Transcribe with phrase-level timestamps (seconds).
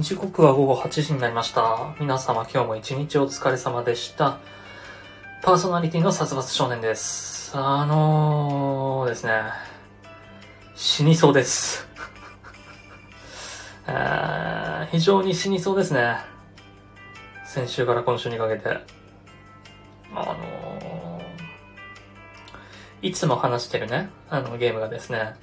[0.00, 1.94] 時刻は午後8時になりました。
[2.00, 4.38] 皆様今日も一日お疲れ様でした。
[5.42, 7.54] パーソナリティの殺伐少年です。
[7.54, 9.42] あのーですね、
[10.74, 11.86] 死にそうです。
[13.88, 16.16] えー非常に死にそうですね。
[17.44, 18.68] 先週から今週にかけて。
[18.70, 18.78] あ
[20.14, 21.20] のー
[23.02, 25.34] いつも話してるね、あのゲームがですね、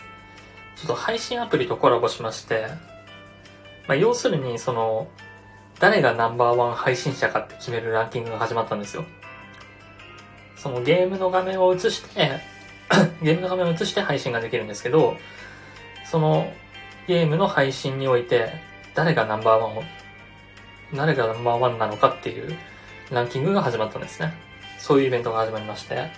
[0.75, 2.96] ちょっと配信アプリとコラボしまして、
[3.87, 5.07] まあ、要するに、その、
[5.79, 9.05] 誰がナンバーワン配信者かって決めるランキングが始まったんですよ。
[10.55, 12.31] そのゲームの画面を映して、
[13.21, 15.15] ゲームの画面を映して配信ができるんですけど、
[16.09, 16.51] その
[17.07, 18.53] ゲームの配信において、
[18.95, 19.83] 誰がナンバーワンを、
[20.95, 22.57] 誰がナンバーワンなのかっていう
[23.11, 24.33] ランキングが始まったんですね。
[24.79, 26.11] そういうイベントが始まりまして。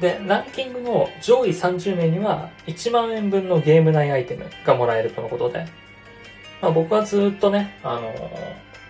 [0.00, 5.66] で、ランキングの上位30名には1万円分のゲーム内アイテムがもらえるとのことで、
[6.60, 8.12] まあ、僕はずっとね、あの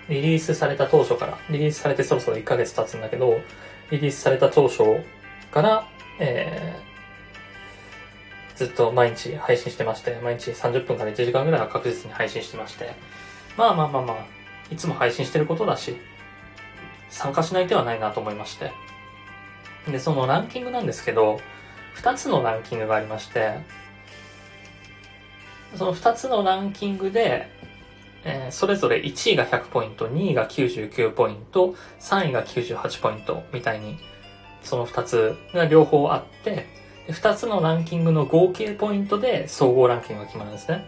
[0.08, 3.40] リリースされた当初から、リリースされてそろそろ1ヶ月経つんだけど、
[3.90, 4.82] リリースされた当初
[5.50, 5.88] から、
[6.20, 12.94] えー、ずっと毎日配信してまして、毎日30分から1時間ぐらいは確実に配信してまして、
[13.56, 14.16] まあまあまあまあ、
[14.70, 15.96] いつも配信してることだし、
[17.08, 18.72] 参加しない手はないなと思いまして。
[19.88, 21.40] で、そのランキングなんですけど、
[21.96, 23.58] 2つのランキングがありまして、
[25.76, 27.48] その2つのランキングで、
[28.24, 33.98] えーそれぞれ1位が100ポイント、2位が99ポイント、3位が98ポイントみたいに、
[34.62, 36.66] その2つが両方あって、
[37.08, 40.84] 2つのランキングの合計ポイントで総合ランキングが決まるんですね。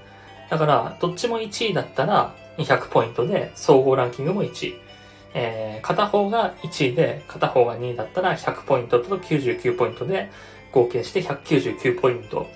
[0.51, 4.75] だから、どっちも1位だったら200ポイントで総合ランキングも1位。
[5.35, 10.29] えー片方が1位で、片方が2位だったら100ポイントと99ポイントで
[10.73, 12.49] 合計して199ポイント。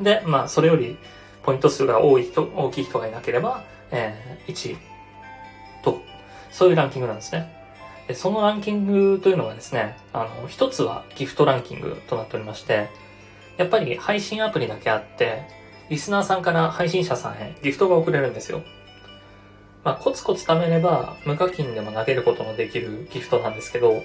[0.00, 0.98] で、まあ、それより
[1.42, 4.76] ポイント数が多い人、大きい人がいなければ、えー1位
[5.82, 6.00] と、
[6.50, 7.54] そういうランキングなんですね。
[8.08, 12.88] でそのランキングというのがですね、あの、一つはギフトランキングとなっておりまして、
[13.56, 15.42] やっぱり配信アプリだけあって、
[15.88, 18.62] リスナーさんから配信者さんへギフトが送れるんですよ。
[19.84, 24.02] まあ、コツコツ貯めれば、無課金でも投げることのできるギフトなんですけど、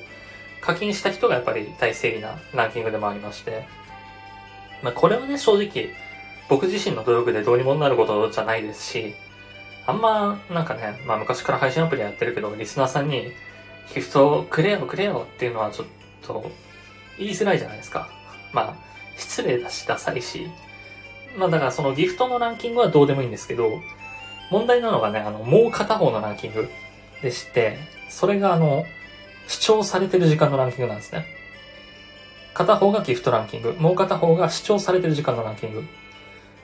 [0.61, 3.67] 課金した人がやっぱり大正義なランキングでもありまして、
[4.83, 5.89] まあ、これはね、正直、
[6.49, 9.15] 僕自身の努力でどうにもなることじゃないですし、
[9.87, 13.31] あんま、なんかね、まあ昔から配信アプリやってるけど、リスナーさんに、
[13.93, 15.87] ギフトくれよくれよっていうのはちょっ
[16.21, 16.51] と、
[17.17, 18.09] 言いづらいじゃないですか。
[18.53, 18.75] まあ、
[19.17, 20.47] 失礼だし、ダサいし。
[21.37, 23.81] まあだからそのギフトのランキングはどうでもいいんですけど、
[24.49, 26.69] 問題なのがね、あの、もう片方のランキング
[27.21, 27.77] でして、
[28.09, 28.85] それがあの、
[29.47, 31.25] 視聴されてる時間のランキングなんですね。
[32.53, 35.83] 片方がギフトランキング、もう片方が視聴されてる時間のランキング。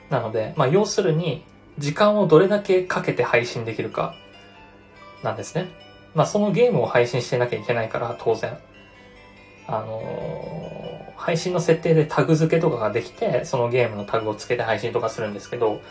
[0.10, 1.44] なので、まあ要するに、
[1.78, 4.16] 時間をどれだけかけて配信できるか、
[5.24, 5.70] なんですね。
[6.16, 8.58] まあそのゲームを配信してなきゃいけないから、当然。
[9.68, 10.88] あのー
[11.18, 15.82] 配信の設定でタグ付けとかができて、そのゲームのタグを付けて配信とかするんですけど、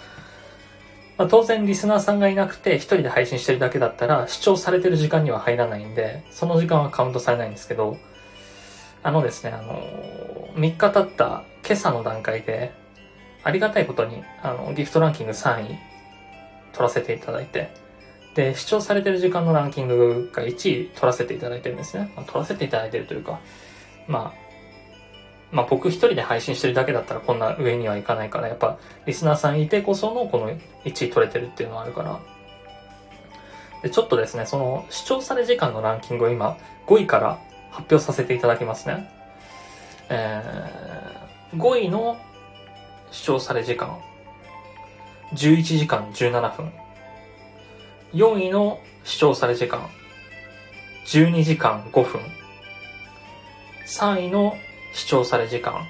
[1.18, 7.98] まあ、当然リスナーさんがいなくて一人で配信してるだけだったら視聴されてる時間には入らないんで、その時間はカウントされないんですけど、
[9.06, 9.80] あのですね、あの、
[10.56, 12.72] 3日経った今朝の段階で、
[13.44, 15.78] ありがたいことに、あの、ギフトランキング3位
[16.72, 17.70] 取らせていただいて、
[18.34, 22.10] で、視聴されてる時間のランキングが1位取らせていただいてるんですね。
[22.16, 23.38] まあ、取らせていただいてるというか、
[24.08, 28.76] まあ、まあ僕一人で配信してるだけだったらこんな上にはいかないから、やっぱ
[29.06, 32.18] リスナーさんいてこそのこの1位取れてるっていうのはあるから。
[33.84, 36.56] で、ちょっとですね、その視聴され時間のランキングを今
[36.88, 37.38] 5位から
[37.76, 39.10] 発表させていただきますね。
[40.08, 42.18] えー、5位の
[43.10, 43.98] 視聴され時間、
[45.34, 46.72] 11時間17分。
[48.14, 49.86] 4位の視聴され時間、
[51.06, 52.20] 12時間5分。
[53.86, 54.56] 3位の
[54.94, 55.86] 視聴され時間、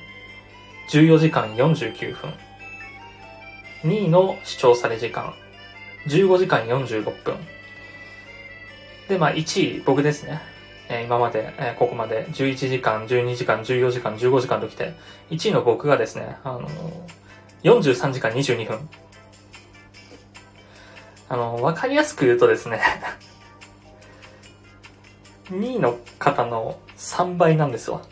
[0.91, 2.35] 14時間49分。
[3.85, 5.35] 2位の視聴され時間、
[6.09, 7.37] 15時間46分。
[9.09, 10.56] で、まあ1位、僕ですね。
[10.89, 14.95] えー今まで、えーここまで11時間、12時間、14時間、15時間ときて、
[15.31, 18.89] 1位の僕がですね、あのー、43時間22分。
[21.29, 22.81] あのー、わかりやすく言うとですね、
[25.51, 28.03] 2位の方の3倍なんですわ。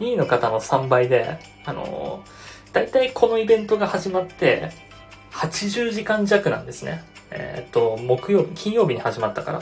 [0.00, 4.70] 2位の方の3倍で、あのー、だいたいこのイベントが始まって、
[5.32, 7.02] 80時間弱なんですね。
[7.30, 9.60] えーっと、木曜日、金曜日に始まったから。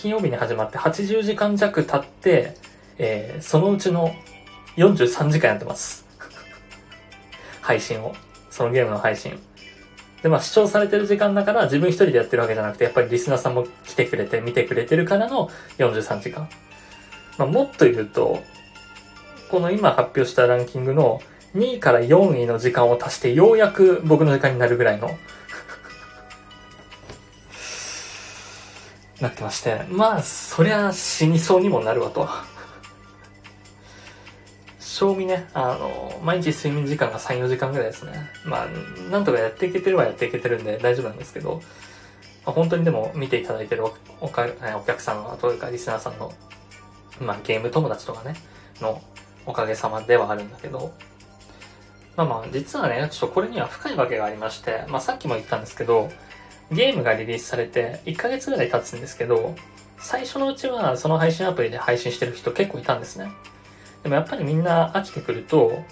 [0.00, 2.54] 金曜日に始まって80時間弱経って、
[2.96, 4.14] えーそのうちの
[4.76, 6.06] 43時間やってます。
[7.60, 8.14] 配信を。
[8.50, 9.38] そのゲームの配信。
[10.22, 16.48] で、まあ視聴されてる時間だから自分一人でやってるわけじゃなくて、やっぱりリスナーさんも来てくれて見てくれてるからの43時間。
[17.36, 18.42] まあもっと言うと、
[19.50, 21.20] この今発表したランキングの
[21.54, 25.10] 2位から4位の時間を足してようやく僕の時間になるぐらいの
[29.20, 32.28] なってまして、まあ、そりゃ死にそうにもなるわと。
[34.78, 38.12] 賞味ね、あの、毎日睡眠時間が3、4時間ぐらいですね。
[38.44, 41.62] まあ、なんとかやっていけてるはやっていけてるんで大丈夫なんですけど、
[42.44, 43.84] まあ、本当にでも見ていただいてる
[44.20, 44.46] おか
[44.76, 46.32] お客さんはというかリスナーさんの、
[47.20, 48.34] まあゲーム友達とかね、
[48.80, 49.00] の
[49.46, 50.92] おかげさまではあるんだけど、
[52.16, 56.10] まあまあ、実はね、ちょっとこれには深いわけがありまして、まあさっきも言ったんですけど、
[56.70, 59.54] ゲームがリリースされて1ヶ月ぐらい経つんですけど、
[59.98, 63.30] 最初のうちはその配信アプリで配信してる人結構いたんですね。
[64.02, 65.82] でもやっぱりみんな飽きてくると、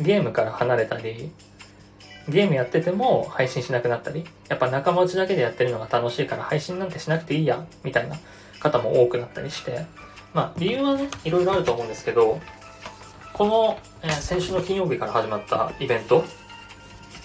[0.00, 1.30] ゲームから離れたり、
[2.28, 8.16] ゲームやってても配信しなくなったり、やっぱ仲間内だけでやってるのが楽しいから配信なんてしなくていいや、みたいな
[8.60, 9.86] 方も多くなったりして、
[10.34, 12.40] まあ理由はね、いろいろあると思うんですけど、
[13.32, 16.24] この、えー、先週の金曜日から始まったイベント、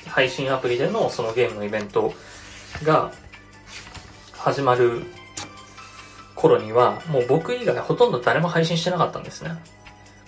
[0.07, 2.13] 配信アプリでのそのゲームのイベント
[2.83, 3.11] が
[4.33, 5.03] 始まる
[6.35, 9.51] 頃には、もう僕以外ほとんど誰も配信してなかったんですね。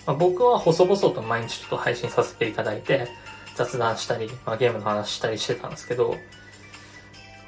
[0.06, 3.08] まあ、僕は細々と毎日ちょっと配信させていただいて、
[3.56, 6.16] 雑談したり、まあ、ゲームの話したりしてたんですけど、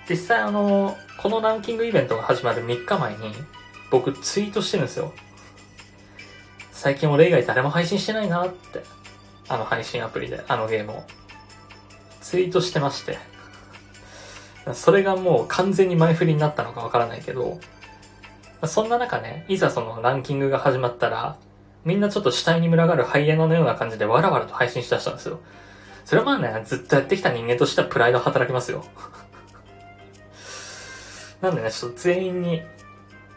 [0.09, 3.35] 実際あの、このランキングイベントが始まる3日前に、
[3.91, 5.13] 僕ツイートしてるんですよ。
[6.73, 8.83] 最近俺以外誰も配信してないなって。
[9.49, 11.05] あの配信アプリで、あのゲームを。
[12.21, 13.19] ツイートしてまして。
[14.75, 17.61] それがもう完全に前振りになったのかわからないけど、
[18.65, 21.37] そんな中ね、いざそのランキングが始まったら、
[21.85, 25.41] みんなちょっと死体に群がるハイエナのような感じでわらわらと配信しだしたんですよ。
[26.05, 28.85] それはまあね、ずっとやってきた人間としてはプライド働きますよ。
[31.41, 32.63] なんでね、ちょっと全員に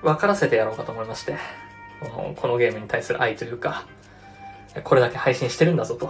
[0.02, 1.36] 分からせてやろうかと思いまして、
[2.00, 3.86] このこのゲームに対する愛というか、
[4.84, 6.10] これだけ配信してるんだぞと。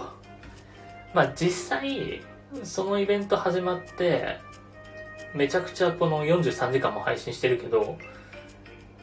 [1.12, 2.22] まあ実際、
[2.62, 4.38] そのイベント始まって、
[5.34, 7.96] めちゃくちゃこの43時間も配信してるけど、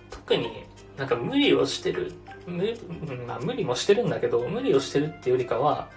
[0.10, 0.66] 特に
[0.98, 2.14] なんか無理をしてる、
[2.46, 2.64] 無,、
[3.26, 5.90] まあ、無理もしてるんだけど、無理をしてるっていうよりかは、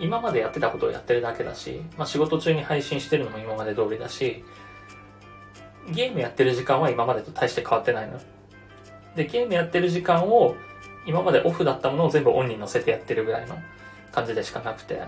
[0.00, 4.44] 今までやってたことをやってるだけだし、まあ仕事中に配信してるのも今まで通りだし、
[5.90, 8.20] ゲームやってる時間は今までと大して変わってないの。
[9.14, 10.56] で、ゲームやってる時間を
[11.06, 13.58] 今までオフだったものを全部オンに乗せてやってるぐらいの
[14.12, 15.02] 感じでしかなくて、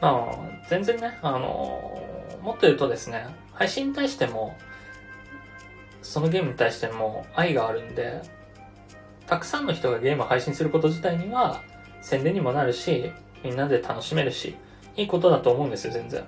[0.00, 2.03] まあ、全然ね、あの、
[2.44, 4.54] もっと言うとですね、配信に対しても、
[6.02, 8.20] そのゲームに対しても愛があるんで、
[9.26, 11.62] たくさんの人がゲームを配信すること自体には
[12.02, 13.10] 宣伝にもなるし、
[13.42, 14.54] みんなで楽しめるし、
[14.94, 16.22] いいことだと思うんですよ、全然。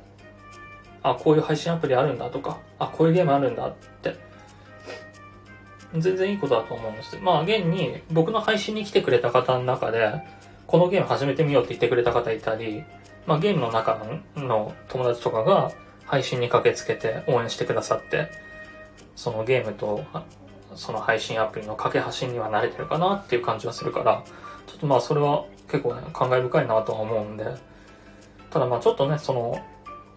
[1.03, 4.17] あ、こういう配信アプリあるんだとか、あ、こういうゲームあるんだって。
[5.99, 7.19] 全然いいことだと思うんです。
[7.21, 10.15] まあ、現に僕の配信に来てくれた方の中で、
[10.67, 12.83] このゲーム始めてみようって言ってくれた方いたり、
[13.27, 14.01] まあ、ゲームの中
[14.37, 15.71] の友達とかが
[16.07, 18.31] 配信に駆けつけて応援してくださって、
[19.15, 20.05] そのゲームと
[20.75, 24.23] その配信アプリの架け橋には慣れてるかなっていう感じはするから、
[24.67, 27.45] ちょっとまあそれは結構ね、感慨深いなとは思うんで、
[28.51, 29.63] ただまあちょっとね、その、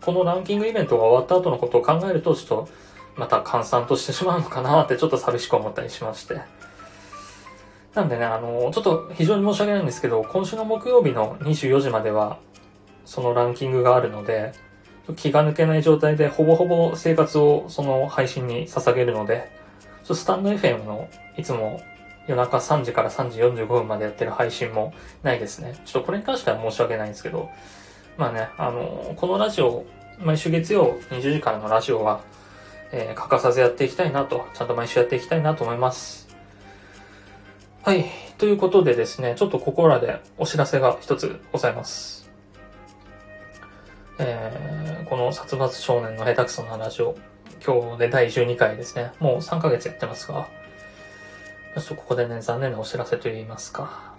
[0.02, 2.70] このランキングイベントが終わった後のことを考えると、ちょっと
[3.16, 6.42] また閑散としてしまうのかなってちょっと寂しく思ったりしまして。
[7.96, 12.38] なんでね、あの、ちょっと非常に申し訳ないんですけど、今週の木曜日の24時までは、
[13.06, 14.54] そのランキングがあるので、
[15.16, 19.52] 気が抜けない状態でほぼほぼ生活をその配信に捧げるので、
[20.04, 21.82] スタンド FM のいつも
[22.28, 25.76] 夜中3時から3時45分までやってる配信もないですね。
[25.86, 27.50] ちょっとこれに関しては申し訳ないんですけど、
[28.18, 29.86] まあね、あの、このラジオ、
[30.20, 32.22] 毎週月曜20時からのラジオは、
[32.92, 36.28] えー、欠かさずやっていきたいなと、ちゃんと毎週やっていきたいなと思います。
[37.84, 38.06] はい。
[38.38, 42.19] ということでですね、ちょっとここらでお知らせが一つございます。
[44.22, 47.16] えー、この殺伐少年の下手くそなラジオ、
[47.66, 49.14] 今日で第12回ですね。
[49.20, 50.50] もう3ヶ月やってますが、
[51.76, 54.14] ちょっとここでね、残念なお知らせと言いますか。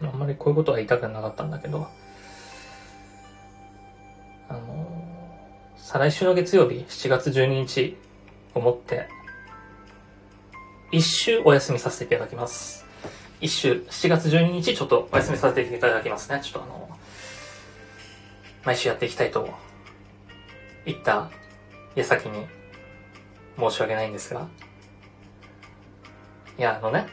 [0.00, 1.88] うん、あんまりこういうことは言いたくなかったんだけど、
[4.48, 4.86] あの、
[5.76, 7.96] 再来週の月曜日、7月12日
[8.54, 9.08] をもって、
[10.92, 12.86] 一週お休みさせていただきます。
[13.40, 16.40] 一週、7月12日ちょっとお休みさせていただきますね。
[16.40, 16.87] ちょっとあの
[18.64, 19.48] 毎週やっていきたいと
[20.84, 21.30] 言った
[21.94, 22.46] 矢先に
[23.58, 24.48] 申し訳ないんですが、
[26.58, 27.06] いや、あのね、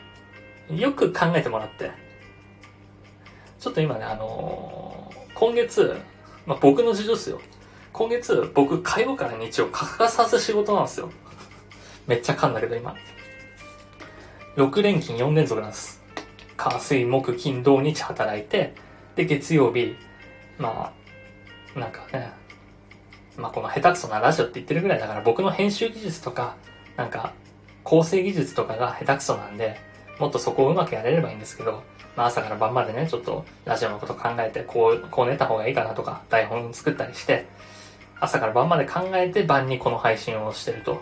[0.69, 1.91] よく考えてもらって、
[3.59, 5.95] ちょっと今ね、あのー、今月、
[6.45, 7.41] まあ僕の事情っすよ。
[7.93, 11.09] 今月、僕、火曜から日曜、欠かさず仕事なんですよ。
[12.07, 12.95] めっちゃ噛んだけど今。
[14.57, 16.03] 6連勤4連続なんです。
[16.57, 18.75] 火、水、木、金、土、日働いて、
[19.15, 19.95] で、月曜日、
[20.57, 21.04] まあ、
[21.75, 22.31] なんかね、
[23.37, 26.55] まあこの下手くそなラジオって言ってるぐらいだから僕の編集技術とか、
[26.95, 27.33] なんか、
[27.83, 29.77] 構成技術とかが下手くそなんで、
[30.19, 31.83] もっとそこをうまくやれればいいんですけど、
[32.15, 37.45] まあ朝から晩までね、ちょっとラジオのこと考えて、こう、こう寝た方がいいかなとか、台本作ったりして、
[38.19, 41.01] 朝から晩まで考えて晩にこの配信をしてると。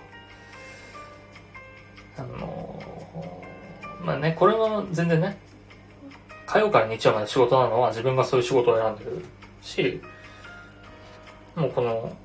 [2.18, 5.38] あのー、まあね、これは全然ね、
[6.46, 9.26] 火曜から日曜まで仕事なのは自分がそういう仕事を選んでる
[9.62, 10.02] し、
[11.56, 12.16] もうこの、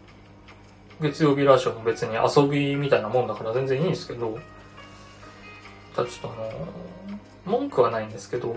[1.00, 4.38] 月曜日ラジオも別に遊びみたいなもんだから全然いいんですけど、
[5.94, 6.50] ただちょっとあの、
[7.44, 8.54] 文句はないんですけど、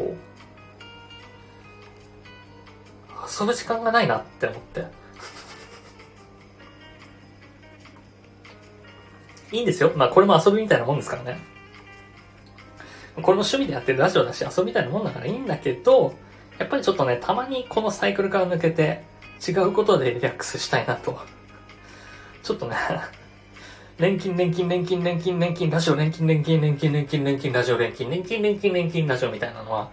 [3.40, 4.86] 遊ぶ時間がないなって思って。
[9.56, 9.92] いいんですよ。
[9.96, 11.40] まあこれも遊びみたいなもんですからね。
[13.16, 16.16] これも趣味でやってるラジオだし遊びみたいなもんだからいいんだけど、
[16.58, 19.04] やっぱりちょっとね、たまにこのサイクルから抜けて
[19.48, 21.20] 違うことでリラックスしたいなと。
[22.44, 22.76] ちょっとね、
[23.98, 29.90] 錬金錬金錬金錬金錬金ラジオ錬金錬金錬金錬金錬金ラジオ錬金錬金錬金錬金ラジオみたいなのは、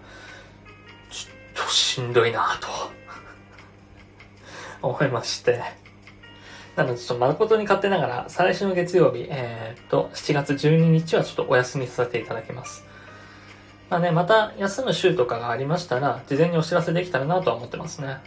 [1.11, 2.67] ちょっとしんどいなと
[4.87, 5.61] 思いまして。
[6.75, 12.85] なので、ちょっと誠に勝手ながら、再来週の月曜日、えー、っと、7月12日はちょっとお休みさせていただきます。
[13.89, 18.19] まあね、また休む週とかがありましたら、事前にお知らせできたらなとは思ってますね。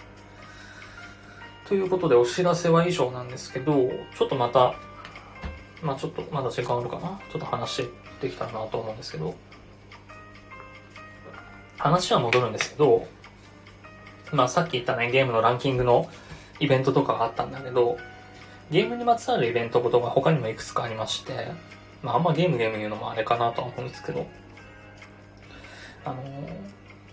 [1.73, 3.73] ということで、お知らせは以上なんですけど、
[4.15, 4.75] ちょっとまた、
[5.81, 7.19] まあちょっとまだ時間あるかな？
[7.31, 7.89] ちょっと話し
[8.21, 9.35] てきたらなと思うんですけど、
[11.79, 13.07] 話は戻るんですけど、
[14.33, 16.11] まあさっき言ったね、ゲームのランキングの
[16.61, 17.97] イベントとかがあったんだけど、
[18.71, 21.53] ゲームにまつわるイベントことが他にもいくつかありまして、
[22.03, 24.27] まああんまゲームゲーム言うのもあれかなとは思うんですけど、
[26.05, 26.23] あのー、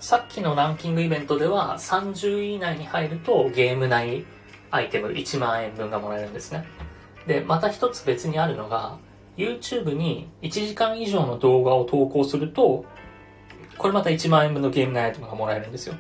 [0.02, 4.26] さっきのランキングイベントでは30位以内に入るとゲーム内
[4.72, 6.66] アイテム1万円分がもらえるんですね。
[7.28, 8.98] で、また一つ別にあるのが、
[9.38, 12.86] YouTube に1時間以上の動画を投稿すると、
[13.78, 15.96] これまた1万円分のゲーム内アイテムがもらえるんですよ。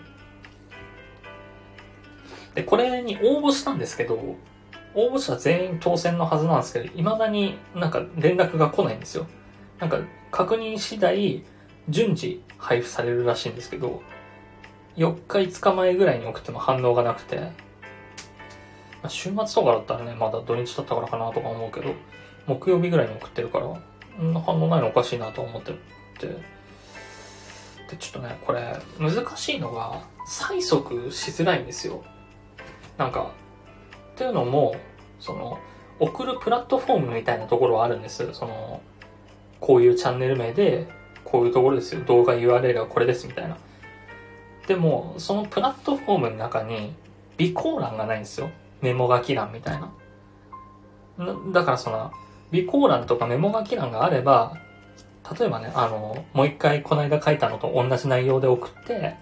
[2.53, 4.19] で、これに応募したんですけど、
[4.95, 9.27] 応募者全員当選のはずなんですけど、未だになんか連絡が来ないんですよ。
[9.79, 9.99] なんか
[10.31, 11.43] 確認次第、
[11.88, 14.01] 順次配布されるらしいんですけど、
[14.97, 17.51] 4日5日前ぐらいに送っても反応がなくて、
[19.07, 21.93] 週末とかだったらね、まだ土日だったからかなとか思うけど、
[22.47, 23.67] 木曜日ぐらいに送ってるから、
[24.21, 25.73] んな反応ないのおかしいなと思って
[26.19, 26.27] て、
[27.89, 32.03] で、ちょっとね、これ、難しいのが、催促しづらいんですよ。
[32.97, 33.31] なんか、
[34.13, 34.75] っていうのも、
[35.19, 35.57] その、
[35.99, 38.33] 送るプラットフォームみたいなところはあるんです。
[38.33, 38.81] その、
[39.59, 40.87] こういうチャンネル名で、
[41.23, 42.03] こういうところですよ。
[42.05, 43.57] 動画 URL はこれですみたいな。
[44.67, 46.93] でも、そのプラットフォームの中に、
[47.37, 48.49] 備考欄がないんですよ。
[48.81, 49.91] メモ書き欄みたいな。
[51.51, 52.12] だからその、
[52.51, 54.58] 備考欄とかメモ書き欄があれば、
[55.38, 59.15] 例えばね、あの、もう一回この間書いたのと同じ内容で送って、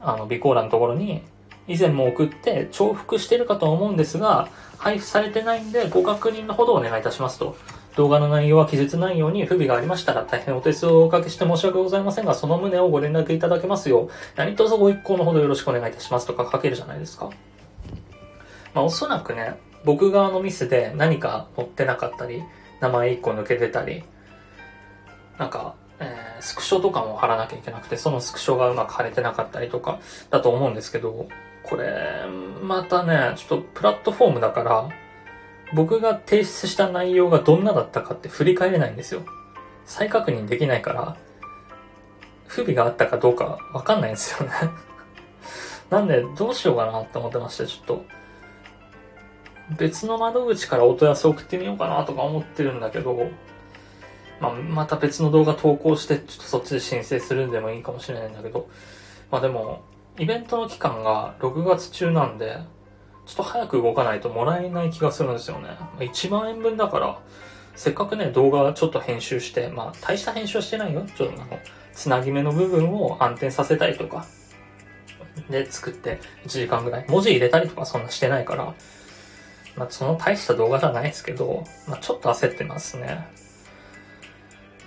[0.00, 1.22] あの、備考欄のところに、
[1.68, 4.48] 以前も送って重複してるかと思うんですが、
[4.78, 7.56] 配布されてないんでご確認のほどお願いいたしますと。
[7.96, 17.30] 動画の内容は記述内容に不備がありましたら大変お手数をおかけして申し訳ございませんが、その旨をご連絡いただけますよう、何卒ご一行のほどよろしくお願いいたしますとか書けるじゃないですか。
[18.74, 19.54] まあおそらくね、
[19.84, 22.42] 僕側のミスで何か載ってなかったり、
[22.80, 24.04] 名前一個抜けてたり、
[25.38, 29.98] なんか、えー、スクショとかも貼らなきゃいけなくて、そのスクショがうまく貼れてなかったりとか
[30.30, 31.28] だと思うんですけど、
[31.62, 32.26] これ、
[32.62, 34.88] またね、ちょっとプラットフォームだから、
[35.74, 39.22] 僕が提出した内容がどんなだったかって振り返れないんですよ。
[39.84, 41.16] 再確認できないから、
[42.46, 44.54] 不備があったかどうかわかんないんですよね
[45.88, 48.04] なんで、どうしようかなって思ってまして、ちょっと、
[49.78, 53.30] 別の窓口からお問い合わせ送ってみようかなとか思ってるんだけど、
[54.40, 58.68] まあ、また別の動画投稿して、ちょっとそっちで申請するんでもいいかもしれないんだけど、
[59.30, 59.82] まあでも、
[60.18, 62.58] イベントの期間が6月中なんで、
[63.24, 65.70] ちょっと早く動かないともらえない気がするんですよね。
[66.00, 67.18] 1万円分だから、
[67.74, 71.06] せっかくね、動画ちょっと編集して、まあ、大した編集はしてないよ。
[71.16, 71.58] ちょっとあの、
[71.92, 74.26] つなぎ目の部分を安定させたりとか、
[75.48, 77.06] で作って1時間ぐらい。
[77.08, 78.74] 文字入れたりとかそんなしてないから、
[79.76, 83.26] まあ、その大した動画じゃないですけど、まあ、ちょっと焦ってますね。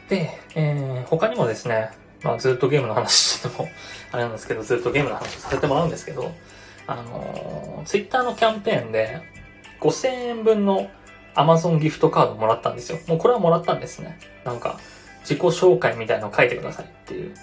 [0.10, 1.91] で、えー、他にもですね、
[2.24, 3.69] まあ、ずっとゲームの話しても、
[4.12, 6.32] あれなんですけど、ずっとゲームの話させてもらうんですけど、
[6.88, 9.21] あの、ツイッターのキャンペーンで、
[9.82, 10.89] 5000円分の
[11.36, 13.00] Amazon ギフトカードもらったんですよ。
[13.08, 14.19] もうこれはもらったんですね。
[14.43, 14.80] なんか、
[15.21, 17.34] 自己紹介みたいなの書いてくださいっていう。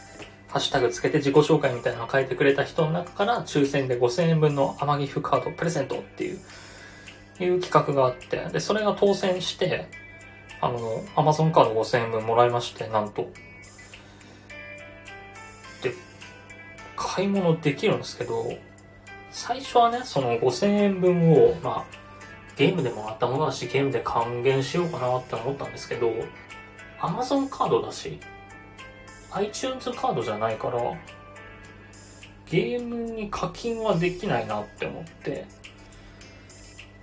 [0.49, 6.39] ハッシュタグつけて自己紹介みたいなのを書いてくれた人の中から抽選で5000円分の甘ギフカードプレゼントっていう、
[7.45, 9.89] いう企画があって、で、それが当選して、
[10.61, 10.79] あの、
[11.17, 13.29] Amazon カード5000円分もらいまして、なんと。
[15.83, 15.93] で、
[16.97, 18.53] 買い物できるんですけど、
[19.31, 22.03] 最初はね、その5000円分を、まあ、
[22.57, 26.13] ゲームでもらったものだし、ゲームで還元しようかなって思ったんですけど、
[27.01, 28.21] Amazon カードだし、
[29.33, 30.79] iTunes カードじゃないから、
[32.47, 35.47] ゲームに課金はできないなって思って、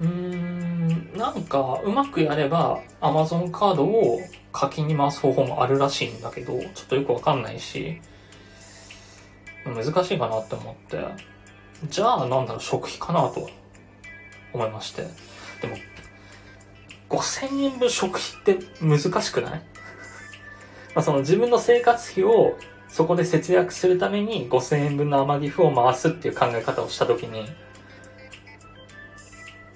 [0.02, 4.20] うーん、なんかうまくやれば Amazon カードを
[4.52, 8.02] 課金に回す方法もあるらしいんだけど、ちょっとよくわかんないし、
[9.66, 11.00] 難しいかなって思って、
[11.90, 13.50] じゃあなんだろう、食費かなと
[14.54, 15.04] 思いまして。
[15.62, 15.78] でも、
[17.10, 19.62] 5000円分食費って難しくない？
[20.96, 22.56] まあその自分の生活費を
[22.88, 27.46] そこで節約するために5000円分の甘ギフを回すっていう考え方をしたときに、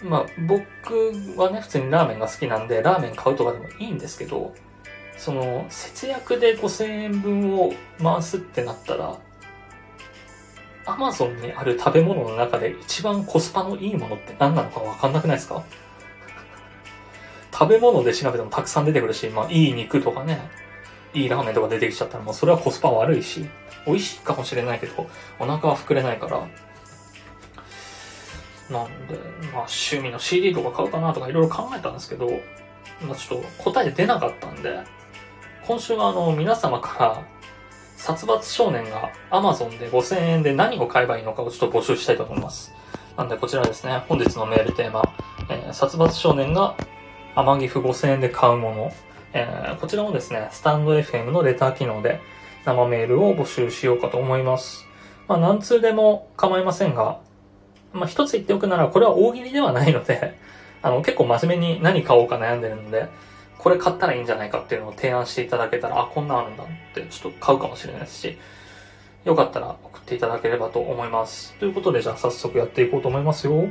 [0.03, 4.53] まあ僕はね、普通にラーメンが好きなんで、ラーメン買うとかでもいいんですけど、
[5.17, 9.17] その節約で5000円分を回すってなったら、
[10.85, 15.63] アマゾンにある食べ物の中で一番コスパのいいものって何なのかわかんなくないですか？
[17.53, 20.41] 食べ物で調べてもたくさん出てくるし、まあいい肉とかね、
[21.13, 23.45] いいラーメンとか出てきちゃったらもうそれはコスパ悪いし、
[23.85, 25.07] 美味しいかもしれないけど、
[25.39, 26.45] お腹は膨れないから、
[28.73, 29.15] なんで、
[29.53, 32.27] まあ趣味の CD とか買うかなとかいろいろ考えたんですけど、
[33.01, 34.79] まあちょっと答え出なかったんで、
[35.65, 37.27] 今週はあの皆様から
[37.95, 42.73] 殺伐少年が Amazon で5000円で何を買えばいいのかをちょっと募集したいと思います。
[43.15, 45.03] なんでこちらですね、本日のメールテーマ、
[45.49, 46.75] えー、殺伐少年が
[47.35, 48.91] 甘ギフ5000円で買うもの、
[49.33, 52.19] えー、こちらもですね、スタンド FM のレター機能で
[52.65, 54.85] 生メールを募集しようかと思います。
[55.27, 57.19] まあ、何通でも構いませんが、
[57.93, 60.35] まあ、一つ言っておくなら、これは大喜利ではないので、
[60.81, 63.07] あの、結構真面目に何買おうか悩んでるので、
[63.57, 68.37] これ買ったらいいんじゃないかっていうのを提案していただけたら、あ、こんなんあるんだってちょっと買うかもしれないですし、
[69.23, 71.53] よかったら送っていただければと思います。
[71.59, 73.67] ということで、じゃあ早速やっていこうと思いますよ。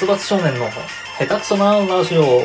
[0.00, 0.66] 殺伐少年の
[1.18, 2.40] 下手くそなラジオ。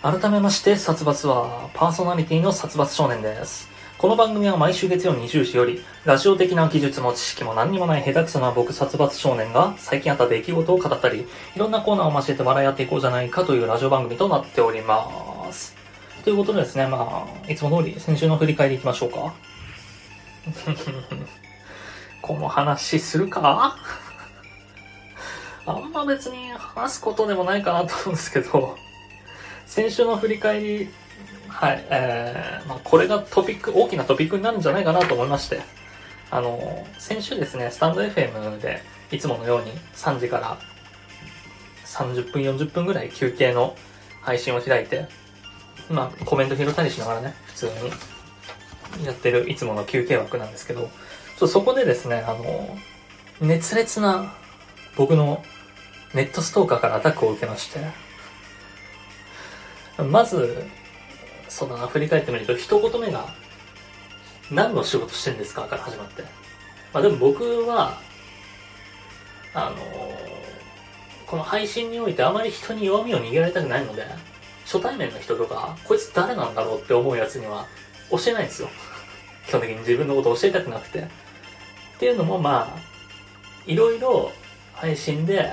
[0.00, 3.68] 改めまして、殺伐は、パーソナリティの殺伐少年です。
[3.98, 15.27] この番組は毎週月曜20時より、ラジオ的な技術も知識も何にもない下手くそな僕殺伐少年が、最近あった出来事を語ったり、いろんなコーナーを交えて笑い合っていこうじゃないかというラジオ番組となっております。
[16.24, 19.34] ということでですね、まあ、いつも通り先週の振り返りいきましょうか。
[22.22, 23.76] この話するか？
[25.66, 28.76] あんま別に話すことでもないかなと思うんですけど、
[29.66, 30.88] 先週の振り返り、
[31.48, 35.60] はい、えー、まあ、これがトピック、大きなトピックになるんじゃないかなと思いまして、
[36.30, 40.58] あの、先週ですね、スタンド FM で、いつものように3時から
[41.84, 43.76] 30分、40分ぐらい休憩の
[44.22, 45.06] 配信を開いて、
[45.90, 47.66] まあ、コメント拾ったりしながらね、普通
[49.00, 50.90] にやってるいつもの休憩枠なんですけど、
[51.38, 52.76] ちょそこでですね、あの、
[53.40, 54.34] 熱烈な
[54.96, 55.42] 僕の
[56.14, 57.80] ネットストーカーからアタックを受けまして、
[60.02, 60.64] まず、
[61.48, 63.26] そうだな、振り返ってみると、一言目が、
[64.50, 66.22] 何の仕事してんですかから始まって。
[66.92, 68.00] まあでも僕は、
[69.54, 69.76] あの
[71.26, 74.06] この配信においてあまり人に弱みを握られたくないので、
[74.70, 77.66] 初対面の人とか、こいつ誰なんだろうって思うやつには
[78.10, 78.68] 教えないんですよ。
[79.48, 80.98] 基本的に自分のこと教えたくなくて。
[80.98, 81.04] っ
[81.98, 82.80] ていうのもまあ、
[83.66, 84.30] いろいろ
[84.74, 85.52] 配信で、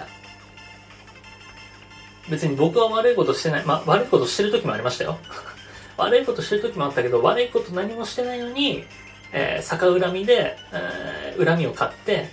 [2.29, 5.17] 別に僕は悪いことしてない、まあ悪いことしてる時もありましたよ。
[5.95, 8.85] 悪いことしてる時もあったけど、悪いこと何もしてないのに、
[9.31, 12.29] えー、逆恨みで、えー、恨みを買って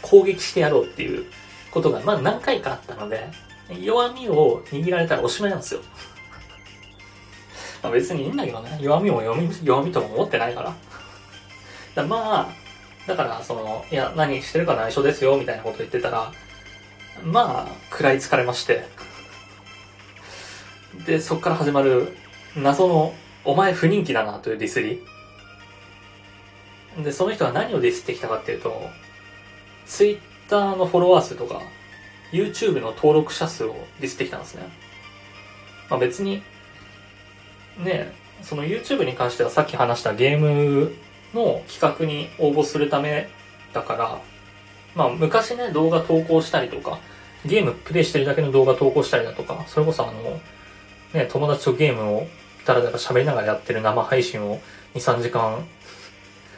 [0.00, 1.26] 攻撃してやろうっていう
[1.70, 3.28] ことが、まあ何回かあったので、
[3.82, 5.80] 弱みを握られたらおしまいなんですよ。
[7.84, 8.78] まあ別にいいんだけどね。
[8.80, 10.74] 弱みも弱み弱みとも思ってないから。
[11.94, 16.32] だまあ、だからその、いや、何してるか内緒ですよ、みたいなこと言ってたら、
[17.22, 18.86] まあ、食らいつかれまして。
[21.04, 22.16] で、そっから始まる
[22.56, 25.04] 謎の、お前不人気だなというディスり。
[27.04, 28.88] で、その人が何をディスってきたかっていうと、
[29.84, 30.18] ツイッ
[30.48, 31.60] ターのフォロワー数とか、
[32.32, 34.62] YouTube の登録者数をディスってきたんですね。
[35.90, 36.42] まあ別に、
[37.78, 40.94] ね、その YouTube に関してはさっき話したゲーム
[41.34, 43.28] の企画に応募するため
[43.72, 44.20] だから、
[44.94, 46.98] まあ昔ね、動画投稿したりとか、
[47.44, 50.40] ゲームプレイしてるだけの動画投稿したりだとか、それこそあの、
[51.12, 52.26] ね、友達とゲームを
[52.64, 54.60] だらだら喋りながらやってる生配信を
[54.94, 55.66] 2、3時間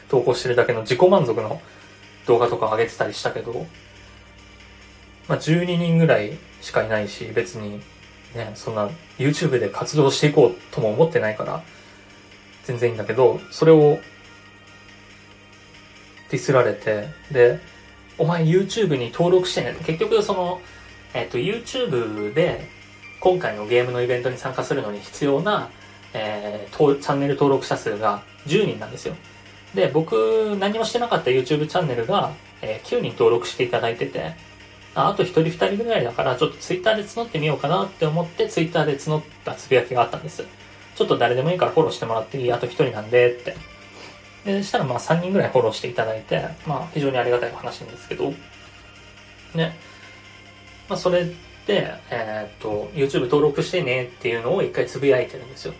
[0.09, 1.61] 投稿してるだけの自己満足の
[2.27, 3.65] 動画とか上げてたりしたけど、
[5.27, 7.81] まあ12人ぐらいしかいないし、別に
[8.35, 11.63] ね、そんな YouTube で活動していこうとも思ってないから、
[12.63, 13.99] 全然いいんだけど、それを
[16.29, 17.59] ディスられて、で、
[18.17, 19.75] お前 YouTube に登録してね。
[19.85, 20.61] 結局その、
[21.13, 22.67] えっ、と、YouTube で
[23.19, 25.69] 今回のゲームのイベントに参加するのに必要な、
[26.13, 29.15] えー、チャンネル登録者数が10人なんですよ。
[29.73, 34.33] で、僕、何もしてなかった YouTube チャンネルが、えー、9人登録していただいてて、
[34.97, 40.43] ああと1人2人ぐらいだから、ちょっと Twitter で募ってみようかなって思って、Twitter で募ったつぶやきがあったんです。
[40.95, 43.55] ちょっと誰でもいいからフォローしてもらっていいあと1人なんでって。
[44.43, 48.33] で、したらまあ3人ぐらいフォローしていただいて、まあ非常にありがたい話なんですけど、
[49.53, 49.77] ね。
[50.89, 51.25] まあそれ
[51.67, 55.75] で、えー、っと、YouTube 登録してねっていうのを一回つぶやいてるんですよ。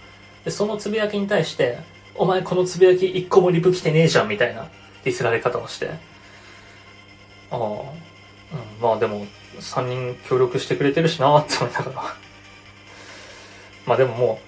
[0.46, 1.80] で、そのつぶやきに対して、
[2.14, 4.70] お前このつぶやき一個もリプ来てねえじゃんみたいな
[5.04, 5.90] ディスられ方をして、
[7.50, 7.58] ああ、
[8.52, 9.26] うん、まあでも
[9.60, 12.16] 3人協力してくれてるしなって思いながら
[13.86, 14.40] まあでもも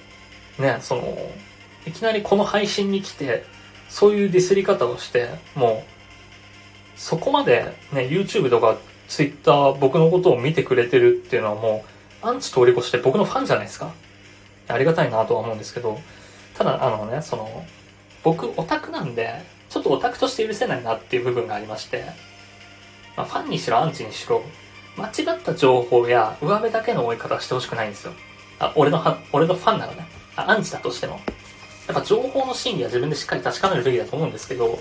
[0.59, 1.31] う、ね、その、
[1.85, 3.45] いきなりこの配信に来て、
[3.89, 11.85] そういうディスり方をして、もう、そこまでね、YouTube とか Twitter 僕のことを見てくれてるっていうのはも
[12.23, 13.93] う、アンチ通り越して僕のファンじゃないですか。
[14.67, 15.99] ありがたいなとは思うんですけど、
[16.53, 17.65] ただあのね、その、
[18.23, 22.03] 僕オタクなんで、ちょっとオタクとして許せないなっていう部分がありまして、
[23.19, 24.41] まあ、ファンにしろアンチにしろ、
[24.95, 28.13] 間違った情報や上辺だけの追い方してほしくないんですよ。
[28.59, 30.07] あ、俺のは、俺のファンならね。
[30.37, 31.19] あ、アンチだとしても。
[31.87, 34.79] やっぱ情報の真偽は自分でしっかり確かめるべきだと思うんですけど、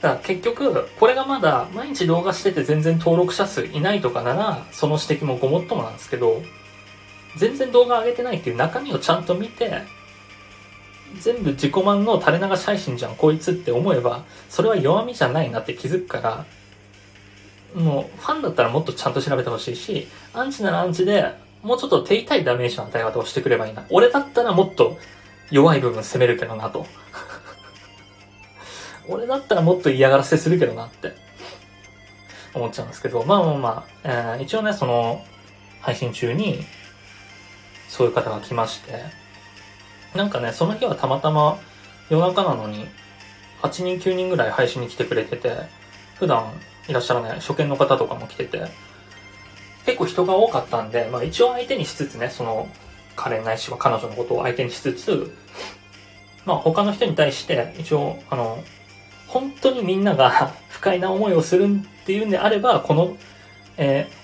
[0.00, 6.40] だから結局、これがまだ毎日動画してて全然登録者数いないとかなら、その指摘もごもっともなんですけど、
[7.36, 9.82] 全然動画上げてないっていう中身をちゃんと見て、
[11.20, 16.46] 全部自己満の垂れ流し配信じゃん、こいつって思えば、それは弱みじゃないなって気づくから、
[17.74, 23.84] もう、ファンだったらもっとちゃんと調べてほしいし、アンチならアンチで、もうちょっと手痛いダメージの与え方をしてくればいいな。
[23.90, 24.96] 俺だったらもっと
[25.50, 26.86] 弱い部分攻めるけどなと。
[29.08, 31.14] 俺だったらもっと嫌がらせするけどなって
[32.54, 35.24] 思っちゃうんですけど、まあまあまあ、えー、一応ね、その、
[35.80, 36.64] 配信中に、
[37.88, 39.04] そういう方が来まして、
[40.14, 41.58] なんかね、その日はたまたま
[42.10, 42.86] 夜中なのに、
[43.62, 45.56] 8人9人ぐらい配信に来てくれてて、
[46.18, 46.52] 普段
[46.88, 48.66] いらっしゃらない初見の方とかも来てて、
[49.84, 52.68] 結構人が多かったんで、まあ一応相手にしつつね、その、
[53.16, 55.34] 彼ないしは彼女のことを相手にしつつ、
[56.44, 58.62] まあ他の人に対して一応、あの、
[59.26, 63.16] 本当にみんなが 不快な思いをするっていうんであれば、この、
[63.76, 64.18] えー、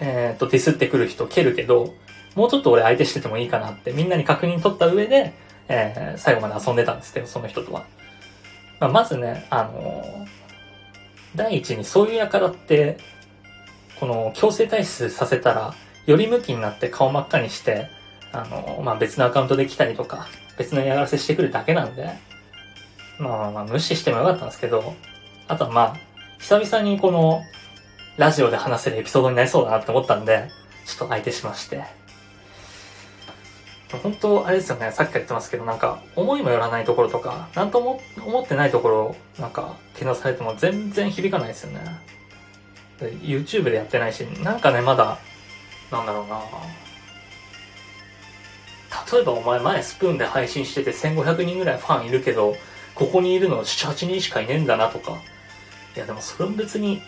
[0.00, 1.94] えー、と、ディスってくる人蹴るけど、
[2.34, 5.32] もうちょっと俺相手しててもいいかなってみんなに確認取った上で、
[5.68, 7.84] えー、最後まで遊んでたんですけど、その人とは。
[8.80, 10.26] まあ、まずね、あのー、
[11.34, 12.98] 第一にそういう輩って、
[14.00, 15.74] この強制退出させたら、
[16.06, 17.88] より向きになって顔真っ赤にして、
[18.32, 20.26] あの、まあ、別のアカウントで来たりとか、
[20.58, 22.10] 別の嫌がらせしてくるだけなんで、
[23.18, 24.94] まあまあ無視してもよかったんですけど、
[25.48, 25.96] あとはまあ、
[26.38, 27.42] 久々にこの、
[28.18, 30.48] ラジオで話せるエピソードになりそうだなって思ったんで、
[30.86, 32.01] ちょっと相手しまして。
[33.98, 41.80] 本当、あれですよね、さっきから言ってますけど、なんか、思いもよらないところとか、なんとも思ってないところ、なんか、けなされても全然響かないですよね。
[43.22, 45.18] YouTube でやってないし、なんかね、まだ、
[45.90, 46.40] なんだろうな
[49.12, 52.56] 例えばお前前スプーンで配信してて1500人ぐらいファンいるけど、
[52.94, 55.18] ここにいるの7、8人しかいねえんだなとか。
[55.94, 57.02] いやでもそれも別に、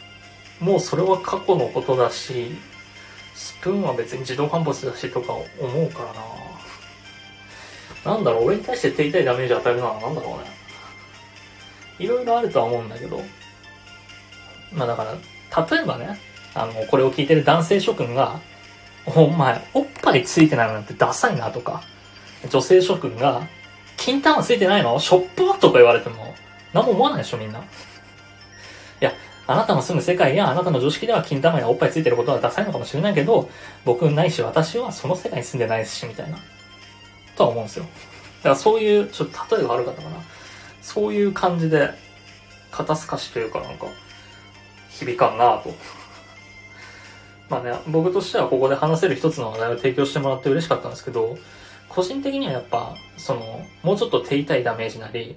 [0.60, 2.56] もうそれは過去のことだし、
[3.34, 5.46] スプーンは別に自動販売だしとか思
[5.86, 6.43] うからな
[8.04, 10.44] なんだろう、俺に対して手痛いダメージ与えるのはなんだろうね。
[11.98, 13.22] いろいろあるとは思うんだけど。
[14.72, 16.18] まあだから、例えばね、
[16.54, 18.40] あの、これを聞いてる男性諸君が、
[19.06, 21.82] お前、おっぱいついてないなんてダサいなとか、
[22.50, 23.46] 女性諸君が、
[23.96, 24.98] 金玉ついてないの？
[24.98, 26.34] ショップとか言われても、
[26.72, 27.60] 何も思わないでしょ、みんな。
[27.60, 27.62] い
[29.00, 29.12] や、
[29.46, 33.48] あなたの住む世界やあなたの常識では金玉やおっぱいついてることはダサいのかもしれないけど、
[33.84, 36.38] 僕ないし私はその世界に住んでないし、みたいな。
[37.36, 37.84] とは思うんですよ。
[37.84, 40.16] だからそういう、ちょっと例えが悪かったかな。
[40.82, 41.90] そういう感じで、
[42.70, 43.86] 肩透かしというかなんか、
[44.90, 45.70] 響かんなぁと。
[47.48, 51.38] まあね、僕としてはここで話せる一つの話題を提供してもらって嬉しかったんですけど、
[51.88, 55.36] 個人的にはやっぱ、その、もうちょっと手痛いダメージなり、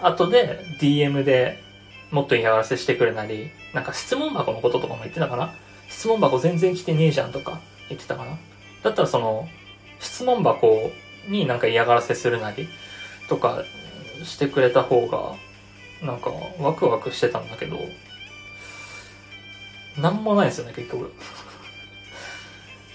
[0.00, 1.62] 後で DM で
[2.10, 5.52] もっと嫌がらせしてくれなり、なんか質問箱のこととかも言ってたかな
[5.88, 8.38] 質問箱全然来てねえじゃんとか言ってたかな
[8.82, 9.48] だったらその、
[10.00, 10.92] 質問箱
[11.28, 12.68] になんか嫌がらせするなり
[13.28, 13.62] とか
[14.24, 15.34] してくれた方が、
[16.06, 16.30] なんか
[16.60, 17.78] ワクワクしてたんだけど、
[20.00, 21.12] なんもないですよね、結局。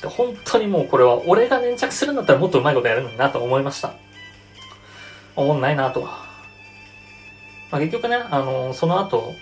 [0.04, 3.94] 本当にもうこれは俺が粘着するんだったらもっとうまいことやるのになと思いました。
[5.36, 6.26] 思んないなとは。
[7.72, 9.34] まあ、結局ね、あのその後、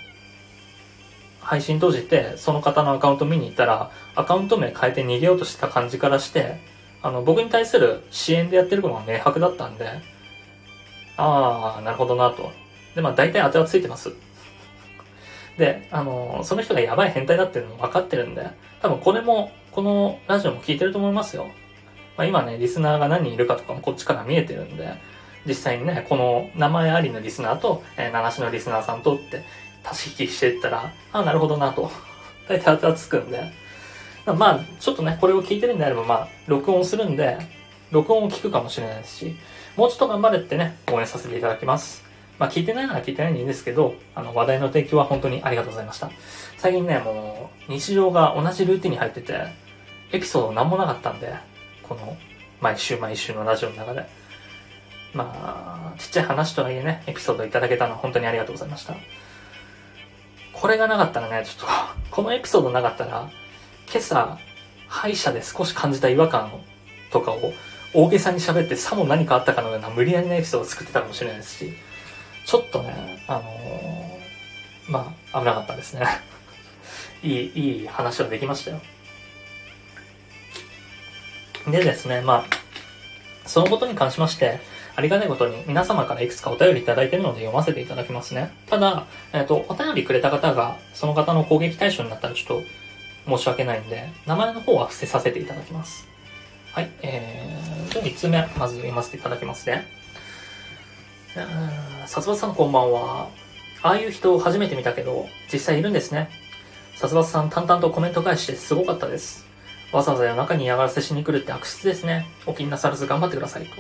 [1.42, 6.60] 配信閉じて、その方のアカウント見に行ったら、アカウント名変えて逃げようとしてた感じからして、
[7.02, 9.90] あの、僕に対する支援でやってることが明白だったんで、
[11.18, 12.52] ああ、なるほどなと。
[12.96, 14.12] で、まあ大体当てはついてます。
[15.58, 18.50] で、あの、その人がやばい変態だっていうのも分かってるんで、
[18.82, 21.48] 多分これも、このラジオも聞いてると思いますよ。
[22.18, 24.94] まあ今ね、リスナーが何人いるかとかもこっちから見えてるんで、
[25.46, 29.44] 実際にね、この名前ありのリスナーと、えー、七種のリスナーさんとって
[29.84, 31.92] 足し引きしていったら、ああ、なるほどなと。
[32.48, 33.61] 大体当てはつくんで。
[34.26, 37.38] まあ、ちょっとね、これを聞いてるんであれば、まあ、録音するんで、
[37.92, 39.36] 録音を聞くかもしれないですし、
[39.76, 42.04] もうちょっと頑張れってね、応援させていただきます。
[42.38, 46.10] まあ、聞いてないなら聞いてないんでいいんですけど、あの、話題の提供は本当にありがとうございました。
[46.58, 49.46] 最近ね、もう、日常が同じルーティンに入ってて、
[50.12, 51.34] エピソードなんもなかったんで、
[51.84, 52.18] この、
[52.60, 54.06] 毎週毎週のラジオの中で。
[55.14, 58.96] まあ、ちっちゃい話とはいえね、エピソードいただけたのは本当にありがとうございました。
[60.54, 63.30] これがなかったらね、ちょっと、このエピソードなかったら、
[63.92, 64.38] 今朝、
[64.88, 66.50] 歯医者で少し感じた違和感
[67.12, 67.54] とかを
[67.94, 71.74] 大げさに喋ってさも何かあったかのような無理やりなエピソードを作ってたかもしれないですし、
[72.46, 76.06] ちょっとね、あのーまあ、危なかったですね。
[77.22, 78.82] いい、いい話はできましたよ。
[81.68, 84.60] でですね、まあ、そのことに関しまして、
[84.96, 88.52] ありがたいことに皆様からいくつかお便りいただいているので読ませていただきますね。
[88.70, 92.64] ただ、えっ、と、お便りくれた方が、その方の攻撃対象になったらちょっと
[93.28, 96.08] 申し訳ないんで、名前の方は伏せさせていただきます。
[96.74, 99.86] はい、えー、じゃあ3つ目、まず読ませていただきますね。
[101.36, 103.30] うーん殺伐さんこんばんは。
[103.84, 106.30] ああいう人を初めて見たけど、実際いるんですね。
[106.96, 109.46] 殺伐さん淡々とコメント返してすごかったです。
[109.92, 112.28] わざわざ夜中に嫌がらせしに来るって悪質ですね。
[112.46, 113.72] お気になさらず頑張ってくださいと。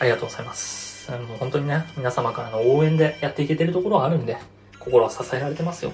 [0.00, 1.10] ありがとうございます。
[1.12, 4.38] もう本当にね、皆様からの応援でやっていけてるところはあるんで、
[4.78, 5.92] 心は支えられてますよ。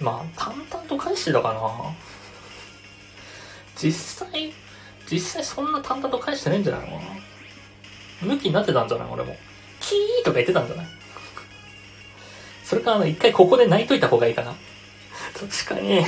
[0.00, 1.60] まあ、淡々と返してたかな。
[3.76, 4.52] 実際、
[5.10, 8.34] 実際そんな淡々と返してないんじゃないのかな。
[8.34, 9.36] 向きになってたんじゃない俺も。
[9.80, 10.86] キーとか言ってたんじゃない？
[12.64, 14.54] それかあの、一回ここで泣いといた方がいいかな。
[15.34, 16.04] 確かに、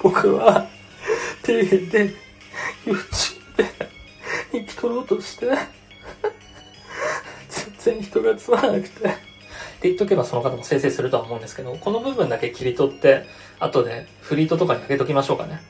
[0.00, 0.68] 僕は、
[1.44, 2.14] 底辺で、
[2.84, 3.70] YouTube で、
[4.52, 5.46] 生き取ろうとして、
[7.48, 9.27] 全然人がつまらなくて。
[9.78, 13.24] って言っとけばその方も生成するとは思うんですけど、この部分だけ切り取って、
[13.60, 15.60] 後でフリートとかに上げときましょうかね。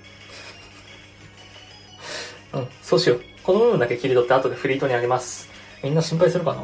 [2.55, 3.23] うん、そうしよう。
[3.43, 5.51] この部分だけ切り取って後でフリートに上げます。
[5.83, 6.63] みんな心配するかな？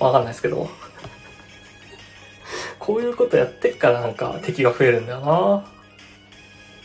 [0.04, 0.68] わかんないですけど。
[2.80, 5.64] こういうことやってっからなんか敵が増えるんだよな。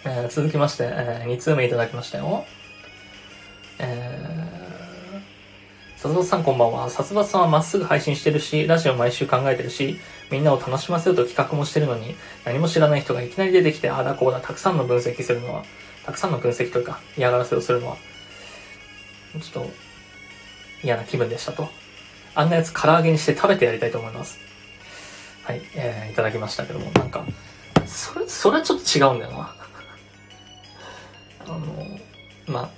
[0.06, 2.46] えー続きまして、え2通目いただきましたよ。
[6.02, 6.90] ー、殺伐さんこんばんは。
[6.90, 10.00] 殺伐さんはまっすぐ配信してるし、ラジオ毎週考えてるし、
[10.32, 15.64] みんなを楽しませようと企画もしてるのに、何も知らない人がいきなり出てきて、ああだこうだ、たくさんの分析するのは、
[16.06, 17.98] たくさんの分析というか、嫌がらせをするのは、
[19.34, 19.72] ちょっと、
[20.84, 21.70] 嫌な気分でしたと。
[22.34, 24.40] あんなやつ唐揚げにして食べてやりたいと思います。
[25.44, 27.24] はい、えー、いただきましたけども、なんか、
[27.86, 29.56] それ、それはちょっと違うんだよな。
[31.46, 31.60] あの、
[32.48, 32.70] まあ、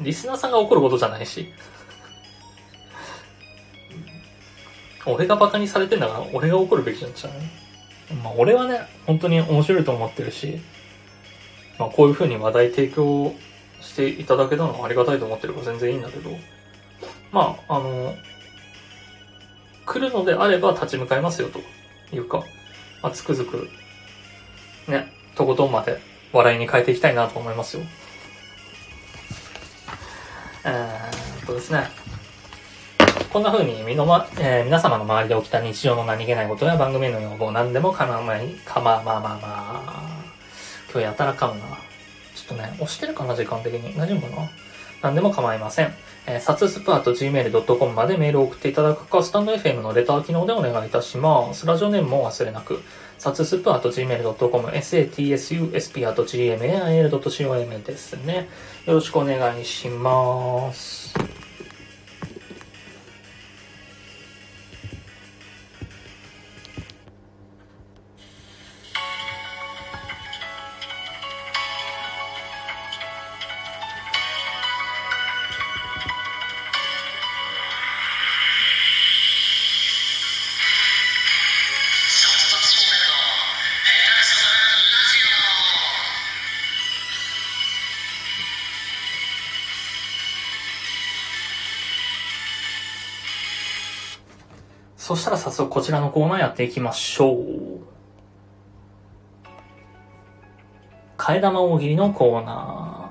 [0.00, 1.50] リスナーさんが怒ることじゃないし。
[5.08, 7.38] 俺がバカにされてんだから、俺が怒るべきなんじゃない？
[8.22, 10.60] まあ、俺はね、本当に面白いと思ってるし、
[11.78, 13.34] まあ、こういう風に話題提供
[13.80, 16.30] していただけたのはありがたいと思ってるから全然いいんだけど、
[17.30, 18.14] まあ、あの、
[19.86, 21.60] 来るのであれば立ち向かいますよと
[22.14, 22.42] いうか、
[23.02, 23.68] まあ、つくづく、
[24.90, 26.00] ね、とことんまで
[26.32, 27.82] 笑いに変えていきたいなと思いますよ。
[30.64, 31.88] えーっとですね。
[33.32, 40.24] こんな風に身のま、えー皆様の周りで起きた日常の何気ないことや番組の要望何でも構わない、かままあまあまあ。
[40.90, 41.66] 今日やたら噛むな。
[42.34, 43.94] ちょっとね、押してるかな、時間的に。
[43.98, 44.48] 大丈夫かな？
[45.02, 45.94] 何でも構いません。
[46.26, 51.66] えー、サツスプアと gmail.com までメールを送っていただくか、スタンド FM のレター機能でお願いいたします。
[51.66, 52.80] ラジオネームも忘れなく。
[53.18, 58.48] サツスプアと gmail.com、satsusp あと gmail.com ですね。
[58.86, 61.37] よろしくお願いします。
[95.08, 97.38] そしたら早速こちらのコーナーやっていきましょう。
[101.16, 103.08] 替え玉大喜利のコーナ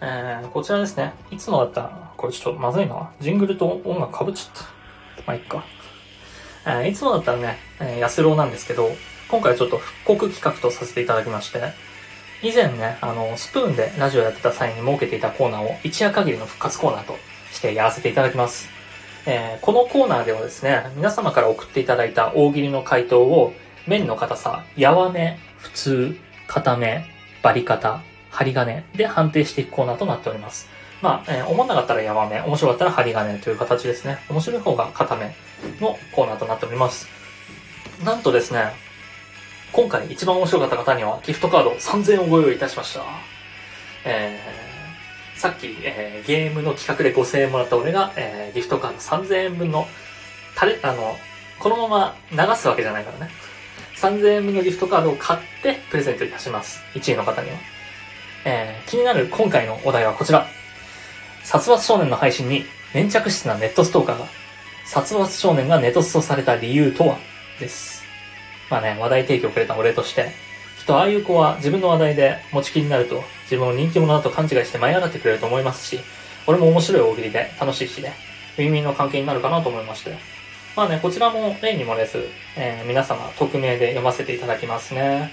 [0.00, 0.38] ー。
[0.40, 1.12] えー、こちらですね。
[1.30, 1.82] いつもだった？
[1.82, 3.12] ら、これちょっとまずいな。
[3.20, 4.62] ジングルと音楽被っちゃっ
[5.16, 5.22] た。
[5.26, 5.62] まあ、いっか。
[6.64, 8.88] えー、いつもだったらね、えー、安郎なんですけど、
[9.30, 11.60] 今回ちょっと復刻企画とさせていただきまして、
[12.42, 17.14] 以前ね、あの、スプーンでラジオやってた際に設けていたコーナーを一夜限りの復活コーナーと
[17.52, 18.79] してやらせていただきます。
[19.26, 23.52] えー、このコーナーではですね、皆様から送っていただいた大喜利の回答を、
[23.86, 26.16] 面の硬さ、やわめ、普通、
[26.46, 27.04] 固め、
[27.42, 30.68] バリ方、針金で判定していくコーナーとなっております。
[31.02, 34.18] まあ、えー、思わなかったらやわめ、面白かったら針金という形ですね。
[34.28, 35.34] 面白い方が固め
[35.80, 37.08] のコーナーとなっております。
[38.04, 38.72] なんとですね、
[39.72, 43.02] 今回一番面白かった方にはギフトカード3000円をご用意いたしました。
[44.04, 44.69] えー、
[45.40, 49.86] さっき、えー、ゲームの企画で5000円もらった俺が、えー、ギフトカード3000円分の、
[50.54, 51.16] たれ、あの、
[51.58, 53.30] このまま流すわけじゃないからね。
[53.96, 56.82] 3000円分のギフトカードを買ってプレゼントいたします。
[56.92, 57.56] 1位の方には。
[58.44, 60.46] えー、気になる今回のお題はこちら。
[61.42, 64.26] 殺伐少年の配信に粘着質なネットストーカーが、
[64.84, 67.16] 殺伐少年がネトストされた理由とは？
[67.58, 68.02] です。
[68.68, 70.32] まあね、話題提供くれた俺として、
[70.78, 76.00] きっとああいう子は自分の話題で持ちきりになると、自分を人気者だと勘違いして舞い上がってくれると思いますし、
[76.46, 78.14] 俺も面白い大喜利で楽しいしね、
[78.56, 80.16] ウィンウィンの関係になるかなと思いまして。
[80.76, 82.18] まあね、こちらも例にもです、
[82.56, 85.32] えー、皆様匿名で読ませていただきますね。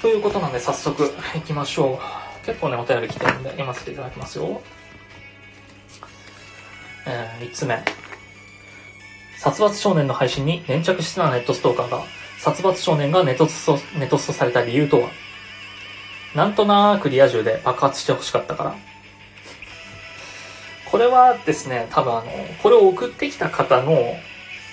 [0.00, 2.00] ということなんで早速行きましょ
[2.42, 2.46] う。
[2.46, 4.62] 結構ね、お便り来てるんで読ませていただきますよ。
[7.06, 7.78] えー、3つ目。
[9.38, 12.02] 殺伐少年の配信に粘着質なネットストーカーが、
[12.38, 15.10] 殺伐少年がネトスト、ネトストされた理由とは？
[16.34, 18.76] なんとなーくリア充で爆発してほしかったから。
[20.90, 22.30] これはですね、多分あの、
[22.62, 24.16] これを送ってきた方の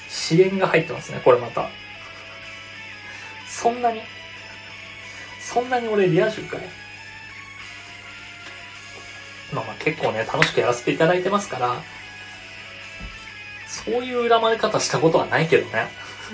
[0.09, 1.70] 支援が入ってますね、これまた。
[3.47, 4.01] そんなに
[5.39, 6.62] そんなに俺リア充かい
[9.53, 11.82] まあまあ結構ね、楽しくやらせていただいてますから、
[13.68, 15.89] そういう恨まれ方したことはないけどね。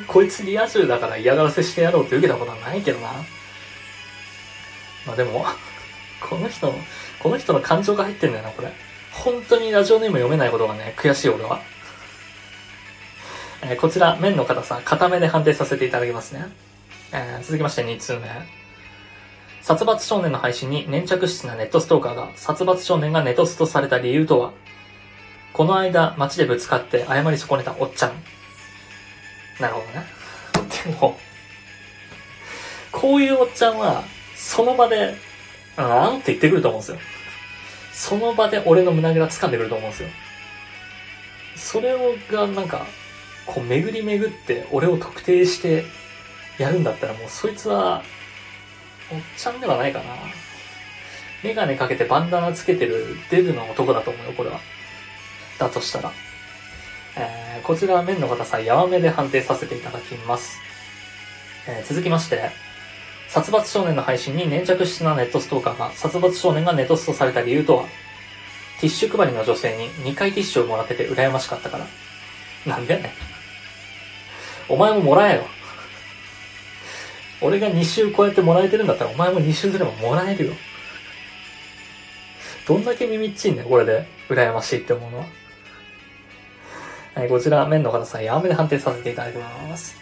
[0.06, 3.12] こいつリア充だから嫌がらせしてやろうって受けたことはないけどな。
[5.08, 5.46] まあでも、
[6.22, 6.74] この人の、
[7.20, 8.72] この人の感情が入ってんだよな、これ。
[9.12, 11.60] 本当にラジオネーム読めないことがね、悔しい俺は。
[13.64, 16.46] えー、こちら、面の硬さ、固めで判定させていただきますね。
[17.12, 18.28] えー、続きまして2通目。
[19.62, 24.52] 殺伐少年の配信に粘着質なネットストーカーが、殺伐少年がネトストされた理由とは？
[25.54, 28.12] この間、街でぶつかって謝り損ねたおっちゃん。
[29.60, 30.06] なるほどね。
[30.86, 31.18] でも、
[32.92, 34.04] こういうおっちゃんは、
[34.48, 35.14] その場で、
[35.76, 36.98] あんって言ってくると思うんですよ。
[37.92, 40.10] その場で俺の胸ぐら掴んでくると思うんですよ。
[41.58, 42.88] それをが、なんか、
[43.46, 45.84] こう巡り巡って俺を特定して
[46.58, 48.04] やるんだったらもうそいつは、
[49.12, 50.06] おっちゃんではないかな。
[51.44, 54.62] メガネかけてバンダナつけてるデブの男だと思うよ、これは。
[55.60, 56.14] だとしたら。
[57.18, 60.58] えー、こちらは面の硬さ、やわめで判定させていただきます。
[61.68, 62.67] えー、続きまして、
[63.28, 67.86] 殺伐少年の配信に粘着質なネットストーカーが、殺伐少年がネットストされた理由とは、
[68.80, 71.88] ティッシュ配りの女性に2回ティッシュをもらってて羨ましかったから。
[72.66, 73.14] なんでね。
[74.70, 75.44] お前ももらえよ。
[77.42, 80.54] 俺が2週こうやってもらえてるんだったらお前も2週すればもらえるよ。
[82.68, 84.06] どんだけ耳っちいんだよ、これで。
[84.30, 85.26] 羨ましいって思うのは。
[87.16, 89.96] はい、こちら、面の硬さん、やめで判定させていただきます。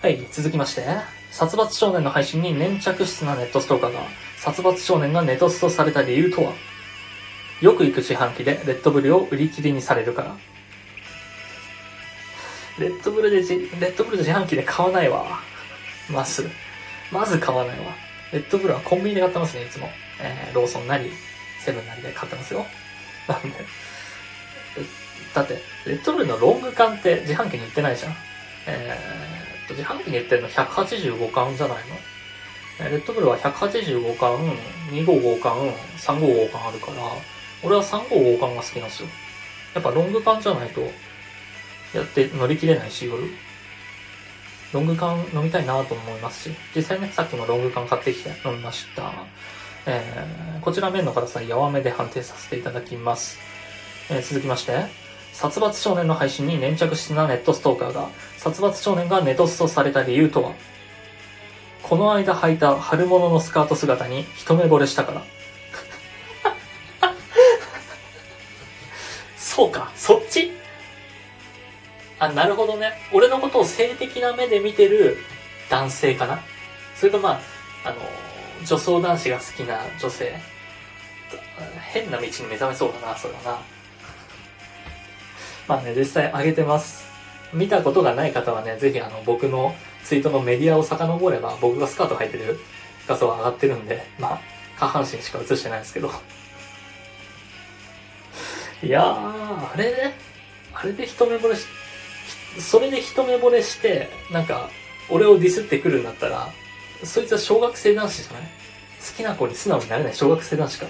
[0.00, 0.86] はい、続きまして、
[1.34, 4.02] 殺伐少年の配信に粘着質なネットストーカーが、
[4.36, 6.52] 殺伐少年がネトストされた理由とは？
[7.60, 10.36] よく行く自販機でレッドブルを売り切りにされるから。
[12.78, 15.40] レッドブルでじ、レッドブル自販機で買わないわ。
[16.08, 16.48] まず。
[17.10, 17.86] まず買わないわ。
[18.32, 19.88] レッドブルはコンビニで買ってますね、いつも。
[20.20, 21.10] えー、ローソンなり、
[21.58, 22.64] セブンなりで買ってますよ。
[23.26, 23.50] なんで、
[25.34, 28.14] だって、レッドブルのロング缶って自販機に売ってないじゃん。
[28.68, 29.33] えー、
[29.70, 32.90] 自販機に売ってるの185缶じゃないの？
[32.90, 34.36] レッドブルは185缶、
[34.90, 35.52] 255缶、
[35.96, 37.02] 355缶あるから、
[37.62, 39.08] 俺は355缶が好きなんですよ。
[39.74, 40.80] やっぱロング缶じゃないと、
[41.94, 43.30] やって乗り切れないし、夜。
[44.72, 49.12] ロング缶飲みたいなと思いますし、実際ね、さっきもロング缶買ってきて飲みました。
[49.86, 53.38] えー、こちら麺の硬さ、やわめで判定させていただきます。
[54.10, 55.03] えー、続きまして、
[55.34, 58.08] 殺伐少年の配信に粘着してなネットストーカーが、
[58.38, 60.52] 殺伐少年がネトストされた理由とは？
[61.82, 65.22] この間履いた春物のスカート姿に一目惚れしたから。
[69.36, 70.52] そうか、そっち？
[72.20, 72.92] あ、なるほどね。
[73.12, 75.18] 俺のことを性的な目で見てる
[75.68, 76.40] 男性かな？
[76.94, 77.40] それとま
[77.84, 77.96] あ、あの、
[78.64, 80.40] 女装男子が好きな女性？
[81.92, 83.73] 変な道に目覚めそうだな、それはな。
[85.66, 87.04] まあね、実際上げてます。
[87.52, 92.58] 見たことがない方はね、ぜひあの、僕のツイートのメディアを遡れば、僕がスカート履いてる
[93.06, 94.40] 画像が上がってるんで、まあ、
[94.78, 96.10] 下半身しか映してないんですけど。
[98.82, 100.14] いやー、あれね、
[100.74, 101.66] あれで一目惚れし、
[102.58, 104.68] それで一目惚れして、なんか、
[105.08, 106.48] 俺をディスってくるんだったら、
[107.02, 108.42] そいつは小学生男子じゃない？
[108.42, 108.48] 好
[109.16, 110.86] きな子に素直になれない小学生男子か。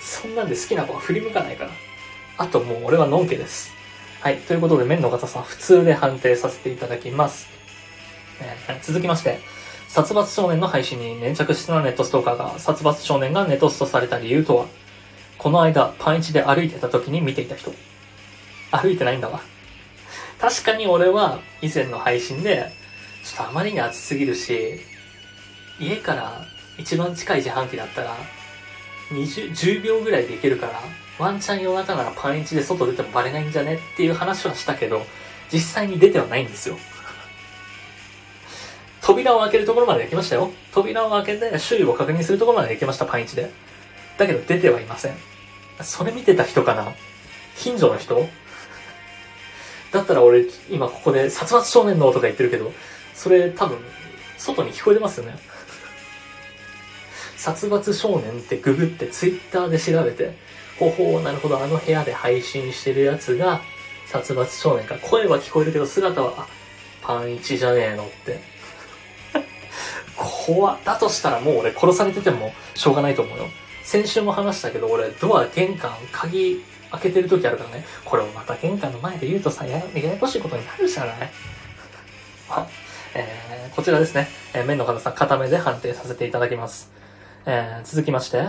[0.00, 1.70] そんなんで好きな子は振り向かないから。
[2.42, 3.70] あともう俺はのんけです。
[4.20, 4.38] はい。
[4.38, 7.46] ということで、麺の方さ、普通で判定させていただきます。
[8.40, 9.38] えー、続きまして、
[9.86, 14.66] 殺伐少年の配信に粘着したネットストーカーが、殺伐少年がネトストされた理由とは、
[15.38, 17.72] この間、パンイチで歩いてた時に見ていた人。
[18.72, 19.40] 歩いてないんだわ。
[20.40, 22.72] 確かに俺は、以前の配信で、
[23.22, 24.80] ちょっとあまりに暑すぎるし、
[25.78, 26.44] 家から
[26.76, 28.16] 一番近い自販機だったら、
[29.12, 30.80] 20、10秒ぐらいで行けるから、
[31.18, 35.06] ワンチャン夜中ならパンイチで外出てもバレないんじゃねっていう話はしたけど、
[35.52, 36.76] 実際に出てはないんですよ。
[39.02, 40.50] 扉を開けるところまで行きましたよ。
[40.72, 43.50] 扉を開けて周囲を確認するところまで行きました、パンイチで。
[44.18, 45.16] だけど出てはいません。
[45.82, 46.92] それ見てた人かな？
[47.56, 48.28] 近所の人？
[49.92, 52.72] だったら俺、今ここで殺伐少年のとか言ってるけど、
[53.14, 53.78] それ多分、
[54.38, 55.36] 外に聞こえてますよね。
[57.42, 60.36] 殺伐少年ってググってツイッターで調べて、
[60.78, 63.60] ほほう、なるほど、あの部屋で配信してるやつが、
[64.06, 64.94] 殺伐少年か。
[65.02, 66.46] 声は聞こえるけど、姿は、あ、
[67.02, 68.38] パンイチじゃねえのって。
[70.14, 73.48] 怖だとしたらもう俺殺されててもしょうがないと思うよ。
[73.82, 76.62] 先週も話したけど、俺、ドア、玄関、鍵
[76.92, 77.84] 開けてる時あるからね。
[78.04, 81.16] これをまた玄関の前で言うとさ、やややこしいことになるじゃない？
[82.50, 82.66] あ、
[83.14, 84.28] えー、こちらですね。
[84.54, 86.92] えー、面の方さん、固めで判定させていただきます。
[87.44, 88.46] えー、続きまして、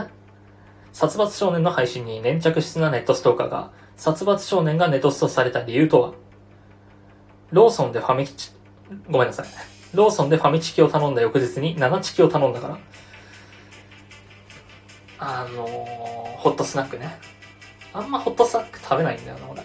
[0.92, 6.14] 殺伐少年の配信に粘着質なネットストーカーが、殺伐少年がネトストされた理由とは？
[7.52, 8.52] ローソンでファミチ、
[9.10, 9.48] ごめんなさい。
[9.94, 12.78] ローソンでファミチキを頼んだ翌日に7チキを頼んだから。
[15.20, 17.18] あのー、ホットスナックね。
[17.94, 19.64] あんまホットスナック食べないんだよな、俺。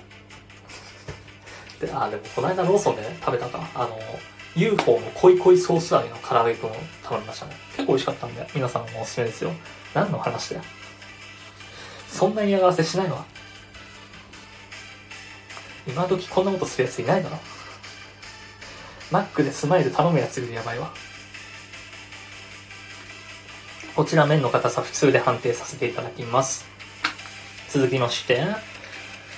[1.87, 3.69] で、あ、でもこの間ローソンで食べたか。
[3.75, 7.53] あのー UFO の濃い濃いソース味の唐揚げくんを頼みましたね。
[7.77, 9.53] 結構美味しかったんで、皆さんもおすすめですよ。
[9.95, 10.63] 何の話だよ。
[12.09, 13.25] そんな嫌がらせしないわ。
[15.87, 17.39] 今時こんなことするやついないだろ。
[19.13, 20.93] マックでスマイル頼むやつよりやばいわ。
[23.95, 26.67] こちら麺の硬さ普通で判定させていただきます。
[27.71, 28.45] 続きまして、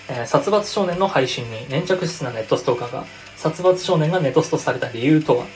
[0.09, 3.05] えー、殺伐少年の配信に粘着質なネットストーカーが
[3.41, 5.47] 殺伐少年がネトストされた理由とは？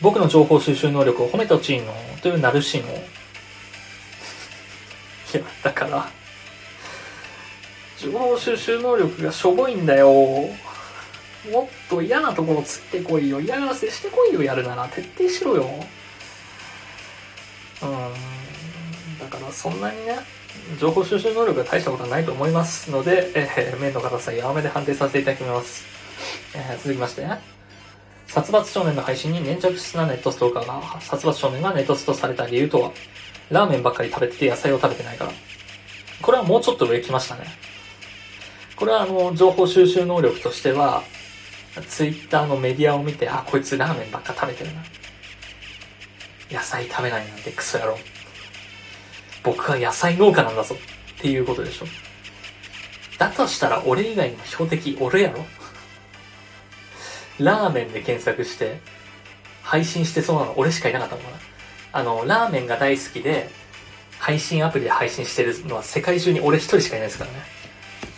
[0.00, 2.92] 僕の情報収集能力を褒めてほしいのというナルシーノ。
[2.94, 2.96] い
[5.36, 6.08] や、だから、
[7.98, 10.12] 情報収集能力がしょぼいんだよ。
[10.12, 10.48] も
[11.64, 13.40] っと嫌なところつってこいよ。
[13.40, 14.86] 嫌がらせしてこいよ、やるなら。
[14.86, 15.68] 徹底しろよ。
[17.82, 17.90] うん。
[19.18, 20.20] だからそんなにね、
[20.78, 25.95] 情報収集能力が大したことはないと思いますので、えー、面の硬さやめで判定させていただきます。
[26.54, 27.26] えー、続きまして、
[28.26, 32.92] 殺伐少年の配信に粘着質なネットストーカーが、殺伐少年がネットストーされた理由とは、
[33.50, 35.32] ラーメンばっかり食べてて野菜を食べてないから。
[36.22, 37.46] これはもうちょっと上来ましたね。
[38.74, 41.02] これはあの、情報収集能力としては、
[41.88, 44.82] ツイッターのメディアを見て、あ、こいつラーメンばっか食べてるな。
[46.50, 47.98] 野菜食べないなんてクソ野郎。
[49.42, 50.74] 僕は野菜農家なんだぞ。
[50.74, 51.86] っていうことでしょ。
[53.18, 55.44] だとしたら俺以外にも標的俺やろ
[57.38, 58.80] ラーメンで検索して、
[59.62, 61.30] 配信してそうなの俺しかいなかったもんな。
[61.92, 63.50] あの、ラーメンが大好きで、
[64.18, 67.36] 配信アプリで配信してるのは世界中に俺一人しかいないですからね。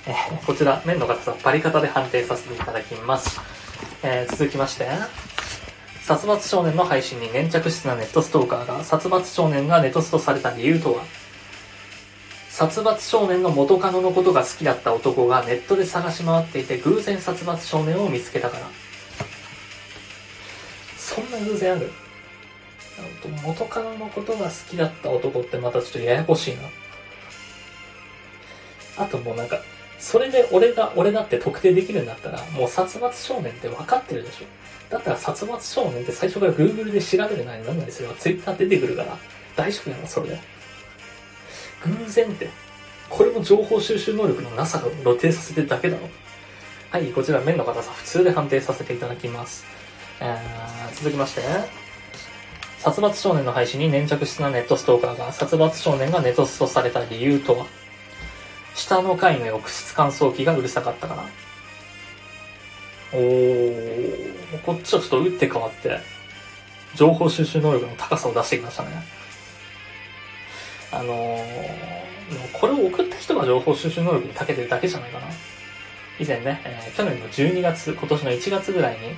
[0.06, 3.40] えー、こちら、麺の硬さ、バリ方で判定させていただきます。
[4.02, 4.88] えー、続きまして、
[6.02, 11.02] 殺伐少年の配信に粘着質なネットストーカーが殺伐少年がネトストされた理由とは？
[12.48, 18.66] 殺伐少年の元カノのことが好きだった男がネットで探し回っていて偶然殺伐少年を見つけたから。
[21.20, 21.90] そんな偶然ある？
[23.44, 26.62] 元カノのことが好きだった男ってまたちょっとややこしいな。
[28.98, 29.60] あともうなんか、
[30.00, 34.44] それで俺が俺だって特定できるんだったら、もう殺伐少年って分かってるでしょ。
[34.90, 39.16] だったら殺伐少年って最初から Google で調べるなりなんなりすれば Twitter 出てくるから、
[39.54, 40.40] 大丈夫やろ、それで。
[41.84, 42.48] 偶然って。
[43.08, 46.08] これも情報収集能力のなさが露呈させてるだけだろ。
[46.90, 49.64] はい、こちら面の硬さ普通で判定させていただきます。
[50.20, 51.42] えー、続きまして、
[52.78, 57.66] 殺伐少年の配信に粘着質なネットストーカーが殺伐少年がネトストされた理由とは？
[58.74, 61.24] 下の階の浴室乾燥機がうるさかったから。
[63.12, 65.98] おー、こっちはちょっと打って変わって、
[66.94, 68.90] 情報収集能力の高さを出してきましたね。
[70.92, 71.42] あのー、
[72.52, 75.26] これを送った人が情報収集能力に長けてるだけじゃないかな。
[76.20, 79.14] 以前ね、えー、去年の12月、今年の1月ぐらいに、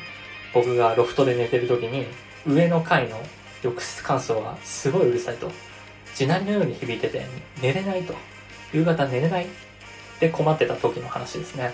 [0.52, 2.06] 僕がロフトで寝てる時に、
[2.46, 3.20] 上の階の
[3.62, 5.50] 浴室乾燥がすごいうるさいと。
[6.14, 7.24] 地鳴りのように響いてて、
[7.62, 8.14] 寝れないと。
[8.72, 9.46] 夕方寝れない
[10.20, 11.72] で困ってた時の話ですね。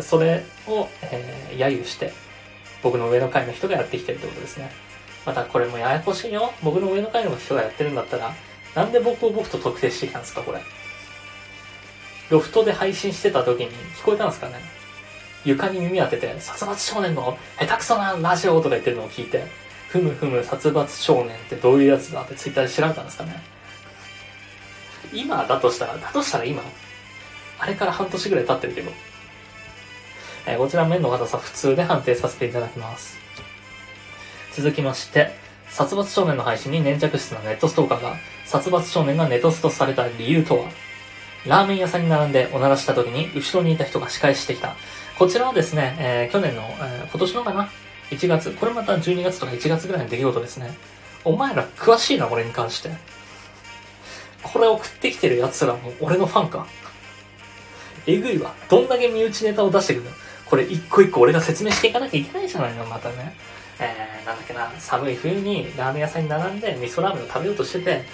[0.00, 2.12] それを、えー、揶揄して、
[2.82, 4.70] 僕の上の階の人がやってきてるってことですね。
[5.26, 6.52] またこれもややこしいよ。
[6.62, 8.34] 僕の上の階の人がやってるんだったら、
[8.74, 10.60] なんで僕を僕と特定してきたんですか、これ。
[12.30, 14.77] ロフトで配信してた時に聞こえたんですかね
[15.48, 19.44] 床に耳当てて、殺伐少年の下手くそなラジオとか言ってるのを聞いて、
[19.88, 23.40] ふむふむ殺伐少年ってどういうやつだってツイッターで調べたんですかね
[25.14, 26.62] 今だとしたら、だとしたら今、
[27.58, 28.90] あれから半年ぐらい経ってるけど、
[30.46, 33.16] えー、こちら面の硬さ普通で判定させていただきます。
[34.54, 35.30] 続きまして、
[35.70, 40.64] 殺伐少年の配信に粘着質なネットストーカーが、殺伐少年がネトストされた理由とは
[41.46, 44.76] ラーメン屋さんに並んでおならした時に後ろにいた人が仕返してきた。
[45.18, 47.68] こちらはですね、えー、去年の、えー、今年のかな
[48.10, 48.52] ?1 月。
[48.52, 50.76] これまた12月とか1月ぐらいの出来事ですね。
[51.24, 52.90] お前ら詳しいな、これに関して。
[54.44, 56.68] これ送ってきてる奴らも俺のファンか。
[58.06, 58.54] えぐいわ。
[58.70, 60.10] どんだけ身内ネタを出してくるの？
[60.46, 63.34] これ一個一個俺が説明していかなきゃいけないじゃないの、またね。
[63.80, 68.04] えー、なんだっけな、寒い冬にラーメン屋さんに並んで味噌ラーメンを食べようとしてて、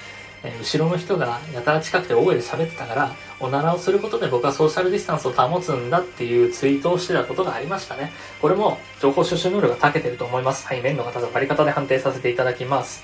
[0.47, 8.12] え、後ろの人がやたら近くて大声で喋ってたから、おならをすることで僕はソーシャルディスタンスを保つんだっていうツイートをしてたことがありましたね。
[8.42, 10.66] これも情報収集能力が長けてると思います。
[10.66, 13.03] はい、面の方の借り方で判定させていただきます。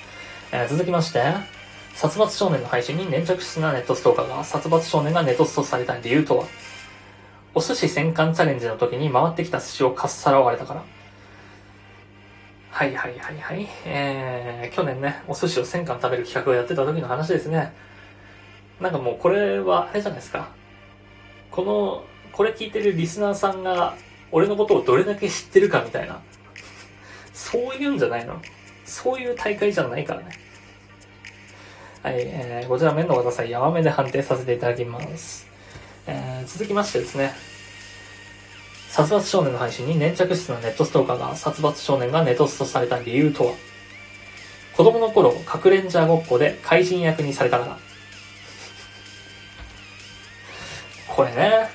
[0.51, 1.33] えー、続きまして、
[1.95, 6.45] 殺伐少年の配信に粘着質なネットストーカーが殺伐少年がネトストされた理由とは？
[7.53, 10.83] お寿司戦艦チャレンジの時に回ってきた寿司をかっさらわれたから。
[12.71, 13.67] はいはいはいはい。
[13.85, 17.73] えー、去年ね、お寿司を1000貫食べる企画をやってた時の話ですね。
[18.79, 20.49] なんかもうこれは、あれじゃないですか。
[21.51, 23.95] この、これ聞いてるリスナーさんが、
[24.31, 26.21] 俺のことをどれだけ知ってるかみたいな。
[27.33, 28.41] そういうんじゃないの
[28.85, 30.29] そういう大会じゃないからね。
[32.01, 35.45] はい、えー、こちら面の方さん、山目で判定させていただきます。
[36.07, 37.50] えー、続きましてですね。
[38.91, 43.53] 殺伐少年の配信に粘着質のネットストーカーが殺伐少年がネトストされた理由とは？
[44.75, 47.79] 子供の頃、かくれんじゃごっこで怪人役にされたから。
[51.07, 51.69] これね。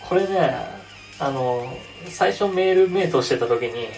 [0.00, 0.64] これね、
[1.18, 1.76] あの、
[2.08, 3.88] 最初メールメイトしてた時に、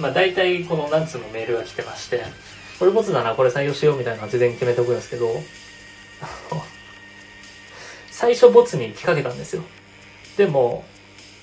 [0.00, 2.24] まあ大体この何通もメールが来てまして、
[2.80, 5.30] これボツだな、これ採用しようみたいなのは事前に決めておくんですけど、
[8.10, 9.62] 最初ボツに引っ掛けたんですよ。
[10.36, 10.84] でも、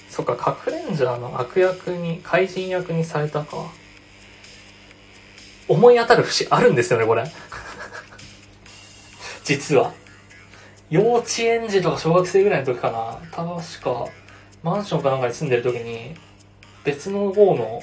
[0.10, 3.72] そっか、カクレンジャーの悪役に、怪人役にされたか。
[5.68, 7.24] 思い当たる節あるんですよね、これ。
[9.44, 9.94] 実は。
[10.90, 13.20] 幼稚園児とか小学生ぐらいの時かな。
[13.32, 14.08] 確か、
[14.62, 16.16] マンションかなんかに住んでる時に、
[16.84, 17.82] 別の方の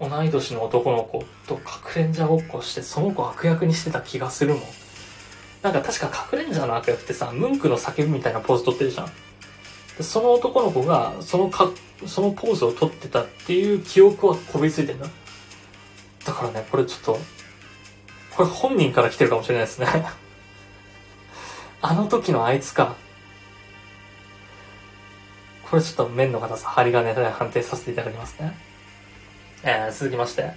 [0.00, 4.62] 同い年の男の子とかくれんじゃごっこして、その子悪役にしてた気がするもん。
[5.62, 9.10] なんか確かかくれんじゃの悪役ってさ、ムンクの叫ぶみたいなポーズ取ってるじゃん。
[10.00, 11.70] その男の子が、そのか、
[12.06, 15.06] そのポーズを取ってたっていう記憶はこびりついてんだ。
[16.24, 17.18] だからね、これちょっと、
[18.36, 19.86] これ本人から来てるかもしれないですね
[21.80, 22.96] あの時のあいつか。
[25.70, 28.56] これちょっと面の硬さ、針金で判定させていただきますね。
[29.62, 30.52] えー、続きまして、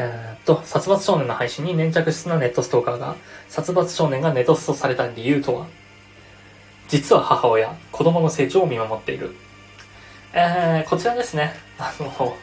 [0.00, 3.16] えー、っと、殺伐少年の配信に粘着質なネットストーカーが、
[3.48, 5.66] 殺伐少年がネトストされた理由とは？
[6.86, 9.34] 実は母親、子供の成長を見守っている。
[10.32, 11.52] えー、こちらですね。
[11.78, 12.36] あの、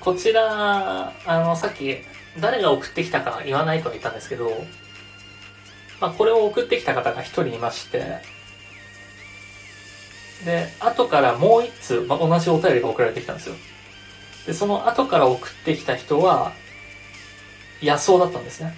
[0.00, 1.98] こちら、あの、さっき、
[2.38, 4.64] 誰が送ってきたか言わないとは言ったんですけど、
[6.00, 8.22] まあ、これを送ってきた方が一人いまして、
[10.46, 13.56] で、後からもう一通、まあ、同じお便りが送られてきたんですよ。
[14.48, 16.52] で、その後から送ってきた人は、
[17.82, 18.74] 野草だったんですね。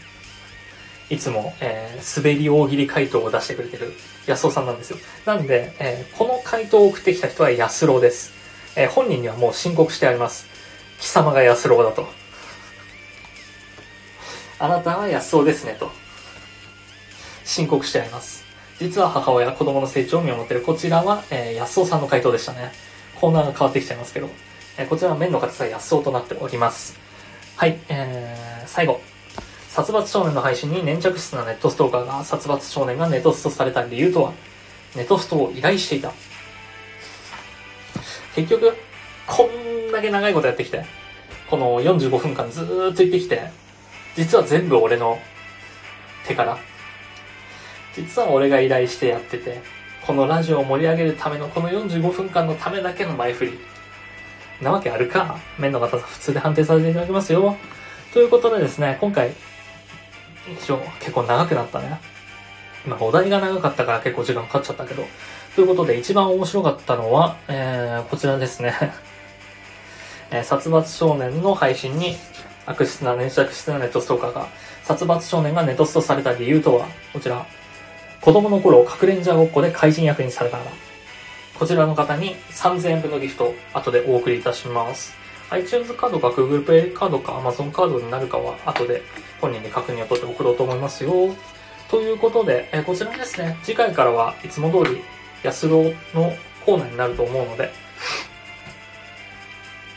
[1.09, 3.95] いつも、えー、滑り大喜利回答を出してくれてる
[4.27, 4.99] 安尾さんなんですよ。
[5.25, 8.33] なんで、えー、この回答を送ってきた人は安郎です。
[8.75, 10.49] えー、本人にはもう申告してあります。
[10.99, 12.09] 貴様が安郎だと。
[14.59, 15.93] あなたは安尾ですね、と。
[17.45, 18.43] 申告してあります。
[18.81, 20.63] 実は母親、子供の成長を見守ってる。
[20.63, 22.73] こちらは、えー、安尾さんの回答でしたね。
[23.21, 24.50] コーナーが変わってきちゃいますけど。
[24.81, 26.99] え、こちらは面の硬さ安尾となっております。
[27.57, 29.03] はい、えー、最後。
[29.69, 34.33] 殺伐少年の配信に粘着質なネットストーカーが殺伐少年がネトストされた理由とは、
[34.97, 36.13] ネトストを依頼していた。
[38.35, 38.75] 結局、
[39.27, 40.87] こんだけ長いことやってきて、
[41.51, 43.51] この45分間ずーっと言ってきて、
[44.17, 45.19] 実は全部俺の
[46.27, 46.59] 手から。
[47.95, 49.61] 実は俺が依頼してやってて、
[50.07, 53.59] このラジオを盛り上げるためのこの45分間のためだけの前振り。
[54.61, 55.39] なわけあるか。
[55.59, 57.57] 面の方普通で判定させていただきますよ。
[58.13, 59.33] ということでですね、今回
[60.61, 62.01] 一応結構長くなったね。
[62.87, 65.05] まあお題が長かったから結構時間かかっちゃったけど。
[65.55, 68.75] ということで一番面白かったのは、えー、こちらですね。
[70.31, 72.17] えー、殺伐少年の配信に
[72.67, 74.47] 悪質な粘着質なネットストーカーが、
[74.85, 77.45] 殺伐少年がネトストされた理由とは、こちら、
[78.21, 80.90] 子供の頃、核レンジャーごっこで怪人役にされたから。
[81.61, 85.15] こちらの方に3000円分のギフト、後でお送りいたします。
[85.51, 89.03] iTunes カードか Google Pay カードか Amazon カードになるかは後で
[89.43, 91.13] 本人に確認を取って送ろうと思いますよ。
[91.91, 95.03] ということで、えこちらですね、次回からはいつも通り
[95.45, 95.85] 安郎
[96.15, 96.33] の
[96.65, 97.71] コーナーになると思うので、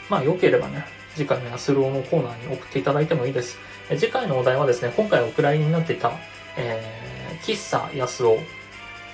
[0.09, 0.83] まあ良ければね、
[1.15, 3.57] 次回の安郎のコーナーに送っていただいてもいいです。
[3.89, 6.11] え次回のお題はですね、今回お蔵入りになっていた、
[6.57, 8.37] えー、喫茶安郎、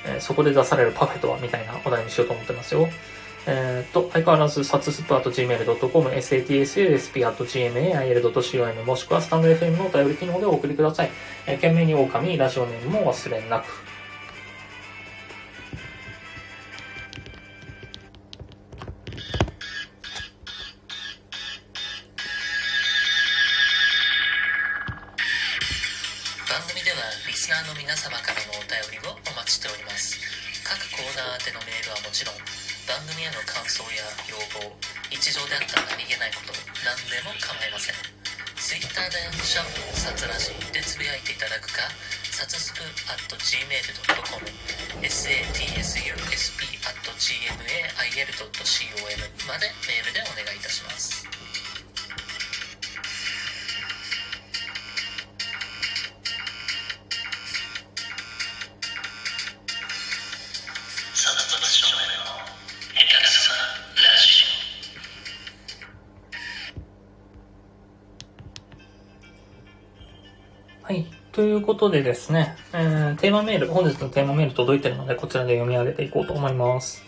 [0.06, 2.90] えー、そこで出されるパフェとはみたいなお題にしようと思ってますよ。
[3.48, 11.12] えっ、と、相変わらず、サツスプ .gmail.com、satsp.gmail.com もしくはスタンド FM のお便り機能でお送りください。
[11.48, 13.89] えー、懸命に狼、ラジオネームも忘れなく。
[71.80, 77.02] ことでですね、えー、テーマメール、本日のテーマメール届いてるので、こちらで読み上げていこうと思います。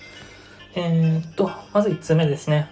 [0.75, 2.69] えー、っと、まず1つ目ですね。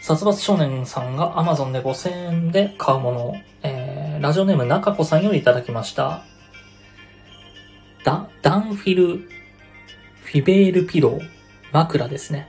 [0.00, 3.34] 殺伐少年さんが Amazon で5000円で買うもの、
[3.64, 6.22] えー、ラジオネーム中子さんよりいただきました。
[8.04, 11.28] ダ、ダンフィル、フィベールピロー、
[11.72, 12.48] 枕ですね。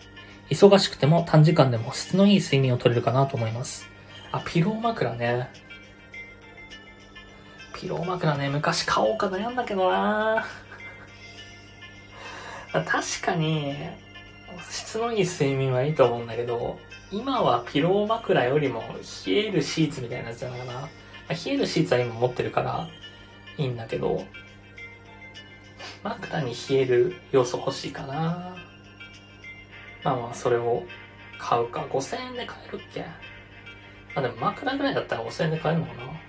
[0.52, 3.90] 忙しくても短時間でも質のいい睡眠を取れるかなと思います。
[4.32, 5.67] あ、ピロー枕ね。
[7.80, 10.44] ピロー枕ね、昔買おうか悩んだけどな
[12.74, 13.76] 確かに、
[14.70, 16.80] 質のいい睡眠はいいと思うんだけど、
[17.12, 18.84] 今はピロー枕よりも
[19.26, 20.90] 冷えるシーツみたいなやつじゃないかな。
[21.30, 22.88] 冷えるシーツは今持ってるから
[23.58, 24.26] いいんだけど、
[26.04, 28.56] 枕に冷える要素欲しいかな。
[30.04, 30.84] まあまあ、それを
[31.38, 31.82] 買うか。
[31.82, 33.02] 5000円で買えるっけ？
[33.02, 33.08] ま
[34.18, 36.27] あ、でも枕ぐらいだったら5000円で買えるのかな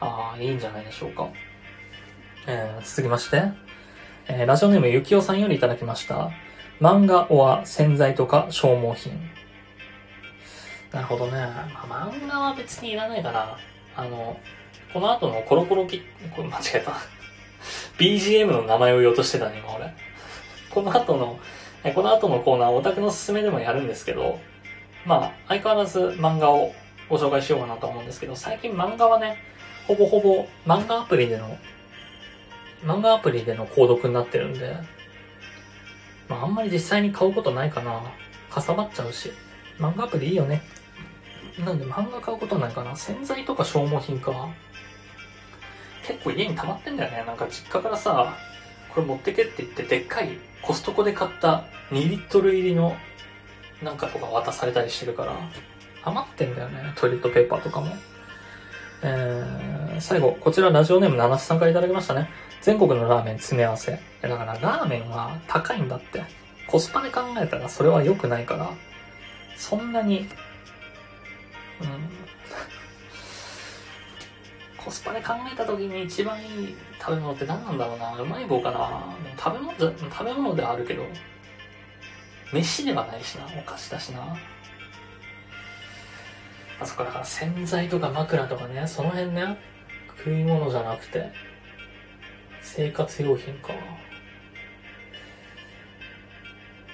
[0.00, 1.28] ああ、いいんじゃないでしょうか。
[2.46, 3.42] えー、続きまして、
[4.28, 6.30] えー、ラジオネームゆきおさんよりいただきました。
[6.80, 9.18] 漫画は洗剤とか消耗品。
[10.92, 11.32] なるほどね。
[11.32, 13.56] まあ、漫画は別にいらないかな。
[13.96, 14.38] あの、
[14.92, 16.02] この後のコロコロキ、
[16.34, 16.92] これ間違えた。
[17.98, 19.94] BGM の名前を言おうとしてたね、今俺。
[20.70, 21.38] この後の、
[21.94, 24.38] この後のコーナー、オタクのすすめでもやるんですけど、
[25.06, 26.74] まあ、相変わらず漫画を
[27.08, 29.38] ご紹介しようかなと思うんですけど、最近漫画はね、
[29.86, 31.58] ほぼほぼ漫画アプリでの、
[32.84, 34.76] 漫画アプリでの購読になってるんで、
[36.28, 38.02] まあ、あんまり実際に買うことないかな。
[38.50, 39.32] かさばっちゃうし。
[39.78, 40.62] 漫画アプリいいよね。
[41.64, 42.96] なんで漫画買うことないかな。
[42.96, 44.48] 洗剤とか消耗品か。
[46.06, 47.24] 結構家に溜まってんだよね。
[47.26, 48.36] なんか実家からさ、
[48.94, 52.96] これ持ってけって言って、でっかいコストコで買った2リットル入りの
[53.82, 55.36] なんかとか渡されたりしてるから、
[56.02, 56.92] 余ってんだよね。
[56.96, 57.94] トイレットペーパーとかも。
[59.02, 62.28] えー、最後、こちらラジオネーム七瀬さんからいただきましたね。
[62.62, 63.98] 全国のラーメン詰め合わせ。
[64.20, 66.24] だからラーメンは高いんだって。
[66.66, 68.70] コスパで考えたらそれは良くないから、
[69.56, 70.26] そんなに、うん、
[74.76, 78.16] コスパで考えた時に一番いい食べ物って何なんだろうな。
[78.16, 79.14] うまい棒かな。
[79.38, 81.04] 食べ物、食べ物ではあるけど、
[82.52, 83.46] 飯ではないしな。
[83.58, 84.36] お菓子だしな。
[86.78, 89.58] あそこだから洗剤とか枕とかね、その辺ね、
[90.18, 91.30] 食い物じゃなくて、
[92.60, 93.72] 生活用品か。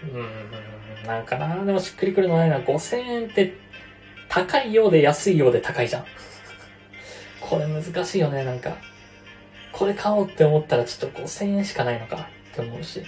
[0.05, 2.61] うーん、なんかな、でもしっくりくるのないな。
[2.61, 3.55] 5000円って
[4.29, 6.05] 高いようで安いようで高いじゃん。
[7.41, 8.77] これ難しいよね、なんか。
[9.73, 13.03] これ買おうって思ったらちょっと5000円しかないのかって思うし。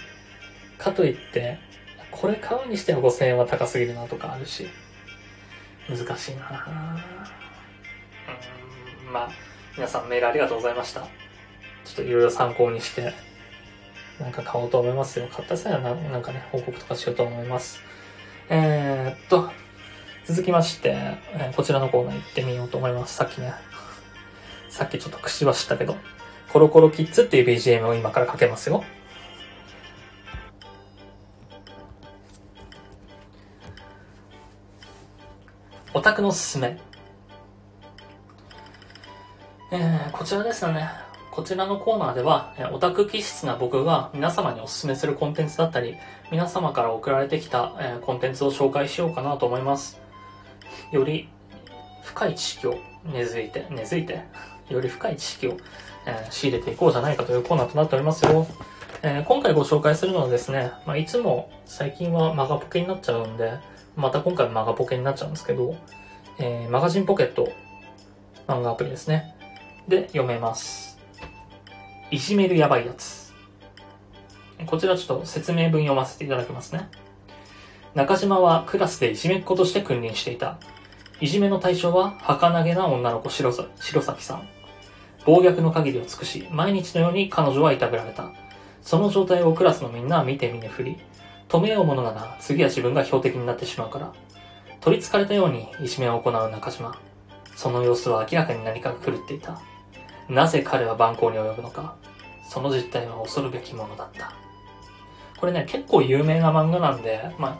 [0.77, 1.57] かといって、
[2.11, 4.67] これ買うにしては5000円は高すぎるなとかあるし。
[5.89, 6.65] 難しいな
[9.07, 9.29] うん、まあ、
[9.75, 11.01] 皆さんメールありがとうございました。
[11.01, 11.07] ちょ
[11.91, 13.13] っといろいろ参考にして、
[14.19, 15.27] なんか買おうと思いますよ。
[15.31, 17.81] 買った際はなんかね、報告とかしようと思います。
[18.49, 19.51] えー、っと、
[20.25, 20.95] 続きまして、
[21.33, 23.15] えー、こちらのコーナー行ってみようと思います。
[23.15, 23.53] さっきね、
[24.69, 25.97] さっきちょっと口は知ったけど、
[26.51, 28.83] コロコロキッズっていう BGM を今からかけますよ。
[35.95, 36.77] オタクのすすめ。
[39.71, 40.89] えー、こちらですよね。
[41.31, 45.95] こちらのコーナーでは、オタク気質な僕が皆様にお勧めするコンテンツだったり、
[46.31, 50.01] 皆様から送られてきた、えコンテンツを紹介しようかなと思います。
[50.91, 51.29] より
[52.03, 54.25] 深い知識を根付いて、根付いて、
[54.67, 55.55] より深い知識を、
[56.05, 58.45] えー、仕入れていこうじゃないかというコーナーとなっておりますよ。
[59.01, 63.53] えー、今回ご紹介するのはですね、まあ、いつも最近はマガポケになっちゃうんで、
[63.95, 65.75] また今回マガポケになっちゃうんですけど、
[66.37, 67.51] えー、マガジンポケット
[68.47, 69.35] 漫画アプリですね。
[69.87, 70.97] で読めます。
[72.11, 73.33] いじめるやばいやつ。
[74.65, 76.89] こちらちょっと説明文読ませていただきますね。
[77.93, 80.59] 中島はクラスでいじめっ子として君臨していた。
[81.21, 84.47] いじめの対象は儚げな女の子白白崎さん。
[85.25, 88.31] 暴虐の限りを尽くし、毎日のように彼女はいたぶられた。
[88.81, 90.97] その状態をクラスのみんなは見て見ぬふり。
[91.47, 94.13] 止めようものなら次は自分が標的になってしまうから。
[94.85, 96.95] 取り憑かれたようにいじめを行う中島。
[97.55, 99.59] その様子は明らかに何かが狂っていた。
[100.29, 101.95] なぜ彼は蛮行に及ぶのか。
[102.47, 104.33] その実態は恐るべきものだった。
[105.39, 107.57] これね、結構有名な漫画なんで、まあ、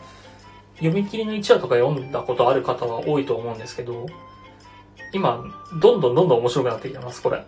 [0.76, 4.06] 読み切りの1話とか読んだことある方は多いと思うんですけど、
[5.12, 5.42] 今、
[5.80, 7.44] どんどんどんどん面白くなってきてます、これ。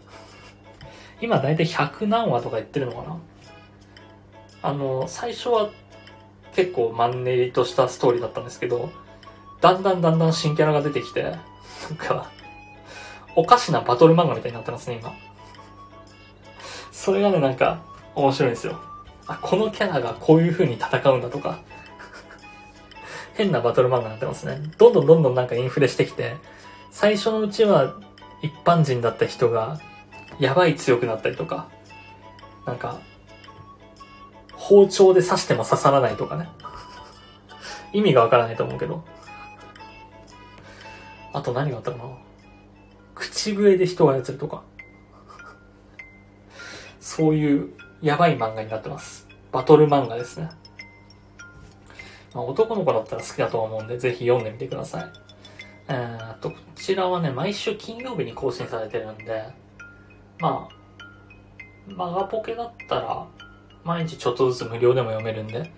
[1.20, 3.16] 今だいたい100何話とか言ってるのかな
[4.62, 5.70] あの、最初は
[6.55, 8.90] 結構マンネリとしたストーリーだったんですけど、
[9.61, 11.34] だんだんだんだん新キャラが出てきて、なん
[11.96, 12.30] か、
[13.36, 15.14] おかしなバトル漫画みたいになってますね、今。
[16.92, 17.80] それがね、なんか、
[18.14, 18.78] 面白いんですよ。
[19.26, 21.61] あ、このキャラがこういう風に戦うんだとか。
[23.34, 24.61] 変なバトル漫画になってますね。
[24.78, 26.36] どんどんどんどんなんかインフレしてきて、
[26.90, 27.94] 最初のうちは
[28.42, 29.78] 一般人だった人が、
[30.40, 31.68] やばい強くなったりとか、
[32.66, 32.99] なんか、
[34.69, 36.47] 包丁で刺しても刺さらないとかね。
[37.95, 39.03] 意味がわからないと思うけど。
[41.33, 42.05] あと何があったかな
[43.14, 44.62] 口笛で人を操るとか。
[47.01, 47.71] そういう
[48.03, 49.27] やばい漫画になってます。
[49.53, 50.51] バトル漫画ですね。
[52.35, 55.12] まあ、男の子だったら好きだと思うんで、ぜひ読んでみてください。
[55.89, 59.45] えー、と、こちらはね、毎週金曜日に更新されてるんで、
[60.39, 63.27] まあ、マガポケだったら、
[63.89, 65.72] 毎日ちょっとずつ無料でも読めるんで、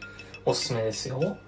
[0.44, 1.38] おすすめですよ。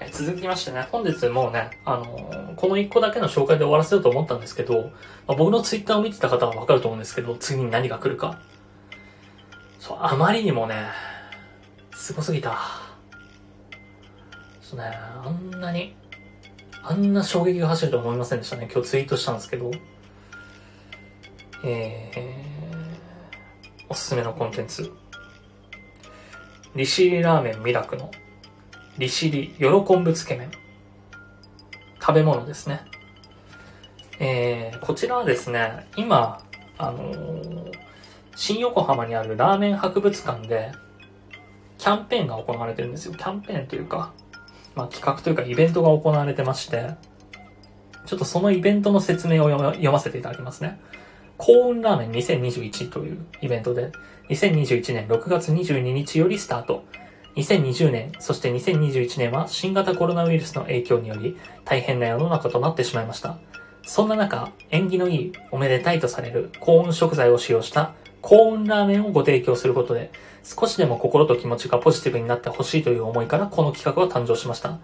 [0.00, 4.84] え続きましてね、本日もうね、あのー、この1個だけの紹介で終わらせようと思ったんですけど、
[5.26, 8.40] まあ、僕のツイッターを見てた方はわかると思うんですけど、次に何が来るか。
[9.78, 10.86] そう、あまりにもね、
[11.94, 12.58] すごすぎた。
[14.62, 15.94] そうね、あんなに、
[16.82, 18.66] あんな衝撃が走ると思いませんでしたね。
[18.72, 19.70] 今日ツイートしたんですけど。
[21.62, 22.50] えー
[23.90, 24.92] おすすめのコンテンツ。
[26.74, 28.10] 利尻ラーメンミラクの
[28.98, 30.50] 利尻喜ぶつけ麺。
[32.00, 32.80] 食べ物ですね。
[34.18, 36.42] えー、こちらはですね、今、
[36.78, 37.72] あのー、
[38.36, 40.72] 新横浜にあるラーメン博物館で、
[41.78, 43.14] キャンペーンが行われてるんですよ。
[43.14, 44.12] キャンペーンというか、
[44.74, 46.90] まあ企画というかイベントが行われてまして、
[48.06, 50.78] ちょっとそのイベントの説明を読ませていただきますね。
[51.36, 53.92] 幸運ラーメン2021というイベントで、
[54.30, 56.84] 2021年6月22日よりスタート。
[57.34, 63.38] 2020年、そして2021年は新型コロナウイルスの影響により大変な世の中となってしまいました。
[63.82, 70.12] そんな中、縁起のいい、おめでたいとされる幸運食材を使用した幸運ラーメンをご提供することで、
[70.44, 74.78] 少しでも心と気持ちがポジティブになってほしいという思いからこの企画は誕生しました。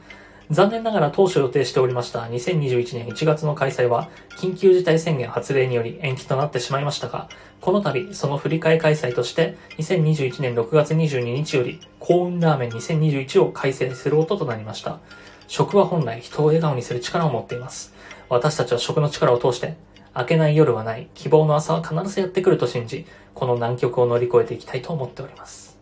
[0.51, 7.29] 残念ながら当初予定しておりました2021年1月の開催は緊急事態宣言発令により延期となってしまいましたが、
[7.61, 15.01] この度その振り替え開催として2021年6月22日より幸運ラーメン2021を開催することとなりました。
[15.49, 17.93] 食は本来人を笑顔にする力を持っています。
[18.29, 19.77] 私たちは食の力を通して
[20.17, 25.77] 明けない夜はない、希望の朝は必ずやってくると信じ、この難局を乗り越えていきたいと思っております。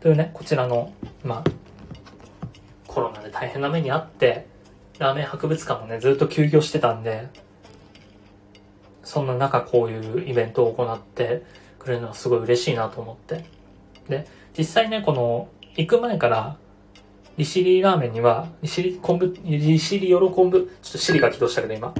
[0.00, 0.92] というね、こちらの、
[1.24, 1.44] まあ、
[2.94, 4.46] コロナで大変な目にあって、
[4.98, 7.28] ラーメン博物館もね、ずっと休業してたんで、
[9.02, 11.42] そんな中こういうイベントを行って
[11.80, 13.44] くれるのはすごい嬉しいなと思って。
[14.08, 14.26] で、
[14.56, 16.56] 実際ね、この、行く前から、
[17.36, 21.92] 利尻ラーメンには、利尻昆布、利尻喜ぶ、ちょっと尻が起動したけど今、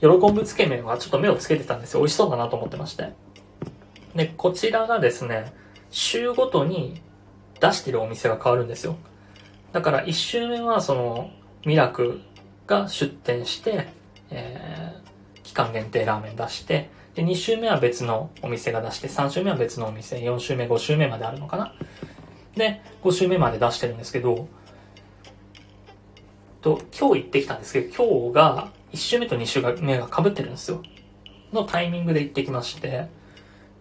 [0.00, 2.00] 喜ぶつけ麺はちょっと目をつけてたんですよ。
[2.00, 3.08] 美味しそうだなと思ってまして。
[4.14, 5.52] で、こちらがですね、
[5.90, 7.02] 週ごとに
[7.60, 8.96] 出してるお店が変わるんですよ。
[9.74, 11.30] だから1週目はその、
[11.66, 12.20] ミラク
[12.68, 13.88] が出店して、
[14.30, 21.74] えー、期間限定ラーメン出して、で、2週目は別のお店が出して、3週目は別のお店、4週目、5週目まであるのかな。
[22.54, 24.46] で、5週目まで出してるんですけど、
[26.62, 30.82] と、今日行ってきたんですけど、今日が1週目と2週目が被ってるんですよ。
[31.52, 33.08] のタイミングで行ってきまして、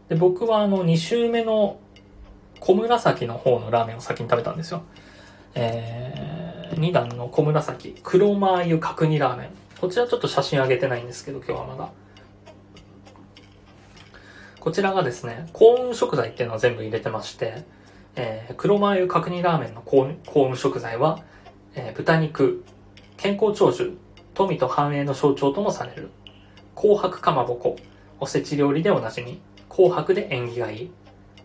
[0.10, 1.78] で、僕はあの2週目の
[2.60, 4.82] 小紫の方のラーメンを先に食べたんですよ。
[5.56, 9.50] えー、2段の小紫、黒マー油角煮ラーメン。
[9.80, 11.90] こちらちょっと写真上げてないんですけど、今日はまだ。
[14.60, 17.64] こちらがですね、幸運食材っていうのを全部入れてまして、
[18.16, 21.20] えー、黒マー油角煮ラーメンの幸運食材は、
[21.76, 22.64] えー、豚肉、
[23.18, 23.98] 健康長寿、
[24.34, 26.12] 富と繁栄の象徴ともされる。
[26.76, 27.76] 紅白かまぼこ、
[28.20, 29.42] おせち料理でおなじみ。
[29.70, 30.92] 紅白で縁起がいい。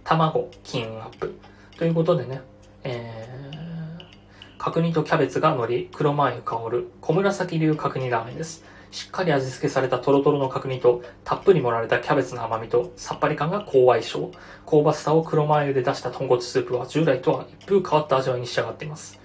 [0.04, 1.38] 卵、金運アップ。
[1.76, 2.40] ということでね、
[2.84, 3.57] えー、
[4.58, 8.64] 角煮とキャベツが乗り、黒マー油香る、小紫流角煮ラーメンです。
[8.90, 14.32] しっかり味付けされたトロトロの角煮と、たっぷり盛られたキャベツの甘みと、さっぱり感が高相性。
[14.68, 19.20] 香ばしさを黒マー油で出した豚骨スープは、従来とは一風変わった味わいに仕上がっています。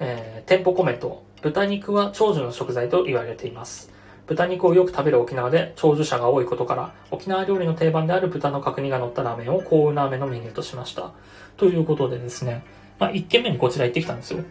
[0.00, 1.22] えー、店舗コメント。
[1.40, 3.92] 豚肉は長寿の食材と言われています。
[4.26, 11.12] 豚肉をよく食べる沖縄で長寿者が多いことから、沖縄料理の定番である豚の角煮が乗ったラーメンを幸運ラーメンのメニューとしました。
[11.56, 12.64] ということでですね、
[13.02, 14.44] まあ、1軒目にこちら行ってきたんですよ。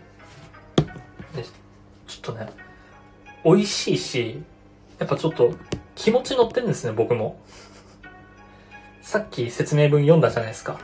[1.33, 1.41] で、
[2.05, 2.49] ちょっとね、
[3.45, 4.43] 美味しいし、
[4.99, 5.53] やっぱちょっと
[5.95, 7.39] 気持ち乗ってるんですね、僕も。
[9.01, 10.81] さっき説明文読んだじゃないですか。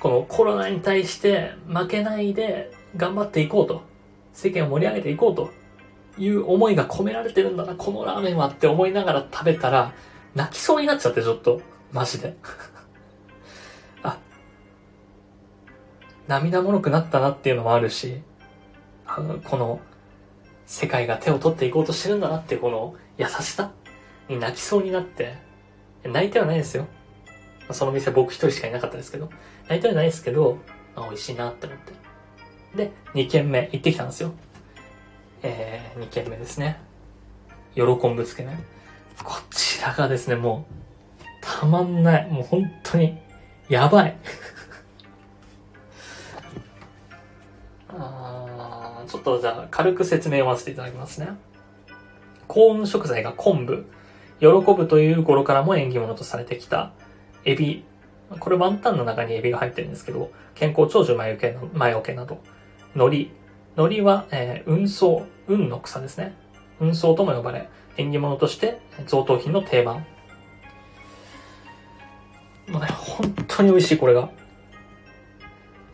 [0.00, 3.82] このコロナに対して負けないで頑張っていこうと。
[4.32, 5.52] 世間を盛り上げていこうと
[6.18, 9.92] いう思いが込められてるんだな、このラーメンはって思いながら食べたら、
[10.34, 11.60] 泣きそうになっちゃって、ちょっと。
[11.92, 12.36] マジで。
[16.28, 18.22] 涙もろくなったなっていうのもあるし、
[19.06, 19.80] この、
[20.66, 23.70] 世界が手を取っていこうとしてるんだなっていうこの優しさ
[24.28, 25.38] に泣きそうになって、
[26.04, 26.86] 泣いてはないですよ。
[27.70, 29.30] その店僕一人しかいなかったですけど、
[29.68, 30.58] 泣いてはないですけど、
[30.96, 31.92] あ美味しいなって思って。
[32.76, 34.32] で、2軒目行ってきたんですよ。
[35.42, 36.80] えー、2軒目ですね。
[37.74, 38.58] 喜ぶつけ麺。
[39.22, 40.66] こちらがですね、も
[41.20, 42.30] う、たまんない。
[42.30, 43.18] もう本当に、
[43.68, 44.16] やばい。
[47.98, 51.28] あちょっとじゃあ、軽く説明をさせていただきますね。
[52.48, 53.86] 幸運食材が昆布。
[54.38, 56.92] 喜ぶという頃からも縁起物とされてきた、
[57.44, 57.84] エビ。
[58.40, 62.38] これワンタンの中にエビが入ってるんですけど、健康長寿前受けの、前受けなど。
[62.94, 63.16] 海苔。
[63.76, 66.34] 海苔は、えー、運送、運の草ですね。
[66.80, 70.04] 運送とも呼ばれ、縁起物として贈答品の定番。
[72.68, 74.28] もうね、本当に美味しい、これが。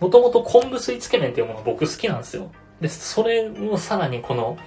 [0.02, 2.50] もともと昆布水つけ麺っていうもの僕好きなんですよ。
[2.80, 4.58] で、それをさらにこの、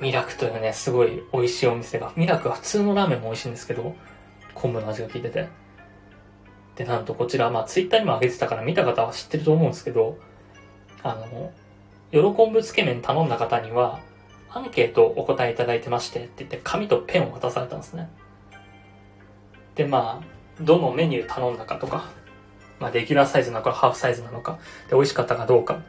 [0.00, 2.12] ミラクというね、すごい美味しいお店が。
[2.16, 3.94] ミラクは普通のラーメンも美味しいんですけど、
[4.52, 5.42] 昆布の味が効いてて。
[5.42, 5.46] っ
[6.74, 10.18] てなるとこちら、まあツイッターにも上げてたから見た方は知ってると思うんですけど、
[11.04, 11.52] あの、
[12.10, 14.00] 喜ぶつけ麺頼んだ方には、
[14.50, 18.10] アンケートをお答えいただいてましてって言って紙とペンを渡されたんですね。
[19.76, 22.10] で、まあ、どのメニュー頼んだかとか、
[22.80, 24.58] まあ、レギュラーサイズなのかハーフサイズなのか、
[24.88, 25.80] で、美味しかったかどうか、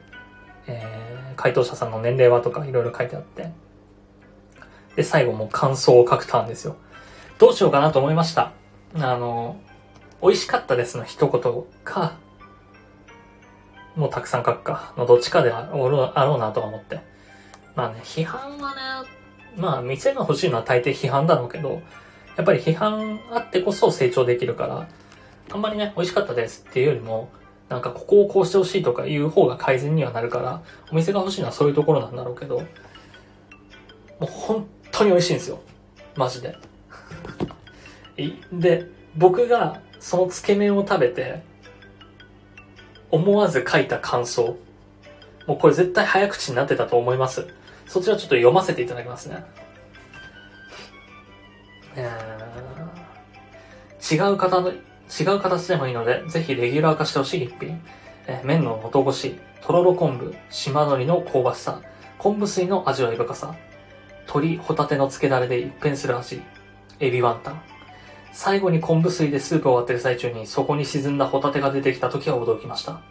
[0.67, 3.51] えー、回答者さんの年齢はとかいろいろ書いてあって、
[4.95, 6.77] で、最後も感想を書くターンですよ。
[7.37, 8.53] どうしようかなと思いました。
[8.95, 9.59] あの、
[10.21, 12.17] 美味しかったですの一言か、
[13.95, 16.99] もうたくさん書くか、のどっちかであろうなと思って。
[17.75, 19.09] まあね、批判はね、
[19.57, 21.81] まあ店が欲しいのは大抵批判だろうけど、
[22.37, 24.87] やっぱり批判あってこそ成長できるから、
[25.51, 27.29] あんまりね、美味しかったですっていうよりも、
[27.69, 32.65] なんかここをこうしてほしいとかいう方が改善にはなるから、お店が欲しいのはそういうところなんだろうけど、も
[34.21, 35.59] う本当に美味しいんですよ。
[36.15, 36.55] マジで。
[38.51, 41.41] で、僕がそのつけ麺を食べて、
[43.11, 44.57] 思わず書いた感想。
[45.47, 47.47] もうこれ絶対早口になってたと思います。
[47.87, 49.43] そちらちょっと読ませていただきますね。
[51.95, 54.73] えー、違う方の、
[55.09, 57.81] 違う形でもいいので、ぜひレギュラー化してほしい一品。
[58.27, 61.81] え、麺の元越し、とろろ昆布、島海苔の香ばしさ、
[62.17, 63.55] 昆布水の味わい深さ、
[64.27, 66.41] 鶏、ホタテの漬けだれで一変する味、
[66.99, 67.61] エビワンタン。
[68.31, 73.01] 最後に昆布水でスープを割ってる最中にそこに沈んだホタテが出てきた時は驚きました。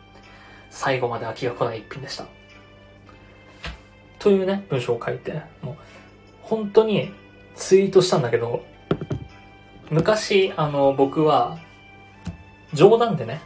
[0.71, 2.27] 最後まで飽きが来ない一品でした。
[4.19, 5.75] というね、文章を書いて、もう、
[6.43, 7.13] 本当に
[7.55, 8.65] ツイートしたんだけど、
[9.91, 11.59] 昔、あの、僕は、
[12.75, 13.41] 冗談でね、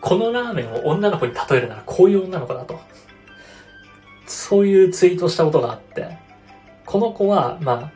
[0.00, 2.80] このラーメンを女の子に例えるならこういう女の子だと。
[4.26, 6.16] そういうツイートしたことがあって、
[6.86, 7.92] この子は、まあ、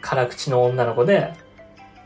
[0.00, 1.34] 辛口の女の子で、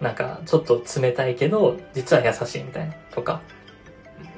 [0.01, 2.95] なんか、ちょっと冷たいけど、実は優しいみたいな。
[3.11, 3.41] とか、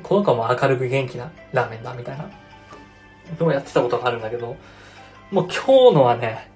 [0.03, 2.28] この子も明るく元気なラーメンだみたいな。
[3.38, 4.57] でもやってたことがあるんだけど、
[5.30, 6.51] もう今日のはね、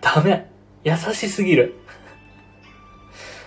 [0.00, 0.50] ダメ。
[0.82, 1.76] 優しすぎる。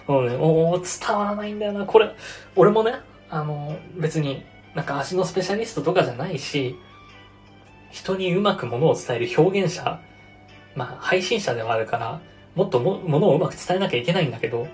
[0.08, 1.86] もうね、もう伝わらないんだよな。
[1.86, 2.14] これ、
[2.56, 2.96] 俺もね、
[3.30, 4.44] あの、別に
[4.76, 6.76] なんか足のスペシャリストとかじゃないし、
[7.92, 10.02] 人にうまくものを伝える表現者、
[10.76, 12.22] まあ配信者ではあるから、
[12.56, 14.68] もっとも、ものをうまく伝えなきゃいけないんだけど、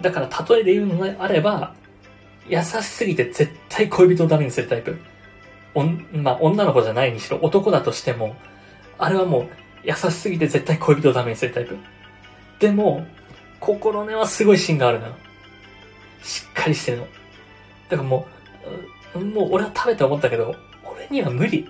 [0.00, 1.74] だから例えで言うのであれば、
[2.48, 4.98] 優しすぎて絶対恋人をダメにするタイプ。
[5.74, 8.36] おん、まあ、女の子じゃないにしろ男だとしても、
[8.98, 9.48] あれはもう
[9.84, 11.76] 優しすぎて絶対恋人をダメにするタイプ。
[12.58, 13.06] でも、
[13.60, 15.06] 心根はすごい芯があるの。
[16.22, 17.04] しっかりしてるの。
[17.88, 18.26] だからも
[19.14, 20.54] う、もう俺は食べて思ったけど、
[20.84, 21.68] 俺には無理。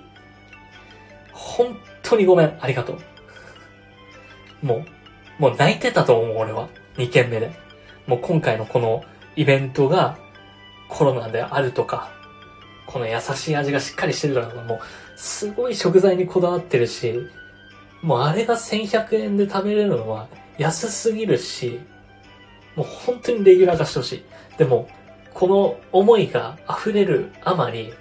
[1.32, 2.56] 本当にごめん。
[2.60, 4.66] ありがとう。
[4.66, 4.84] も
[5.38, 6.68] う、もう泣いてたと思う、俺は。
[6.96, 7.50] 2件目で。
[8.06, 9.04] もう今回のこの
[9.36, 10.18] イベントが
[10.88, 12.10] コロナであるとか、
[12.86, 14.80] この優しい味がしっかりしてるから、もう、
[15.16, 17.14] すごい食材にこだわってるし、
[18.02, 20.28] もうあれが1100円で食べれるのは
[20.58, 21.80] 安すぎるし、
[22.76, 24.24] もう本当にレギュラー化してほしい。
[24.58, 24.88] でも、
[25.32, 27.94] この思いが溢れるあまり、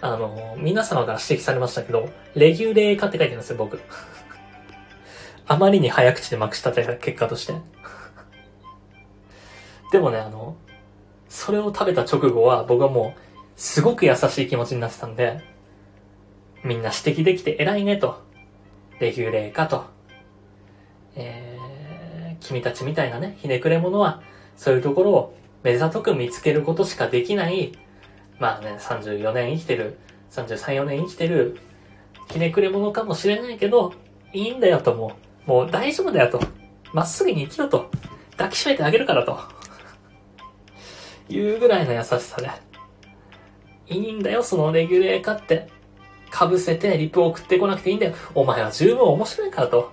[0.00, 3.80] あの、皆様から指摘されましたけど、レギュレー化って書いてるんですよ、僕。
[5.46, 7.54] あまりに早口でまくしたた結果として。
[9.92, 10.56] でもね、あの、
[11.28, 13.20] それを食べた直後は僕はもう、
[13.56, 15.40] すごく優しい気持ちになってたんで、
[16.64, 18.22] みんな指摘できて偉いねと。
[18.98, 19.84] レギュレーかと。
[21.16, 21.51] えー、
[22.42, 24.22] 君たちみたいなね、ひねくれ者は、
[24.56, 27.72] そういうところを目ざとく見つけることしかできない、
[28.38, 29.98] まあね、34年生きてる、
[30.30, 31.58] 33、4年生きてる、
[32.30, 33.92] ひねくれ者かもしれないけど、
[34.32, 35.12] いいんだよとも
[35.46, 36.40] う、もう大丈夫だよと。
[36.92, 37.90] まっすぐに生きろと。
[38.32, 39.38] 抱きしめてあげるからと。
[41.28, 42.50] いうぐらいの優しさで。
[43.88, 45.68] いいんだよ、そのレギュレー化って。
[46.32, 48.14] 被せてリプを送ってこなくていいんだよ。
[48.34, 49.92] お前は十分面白いからと。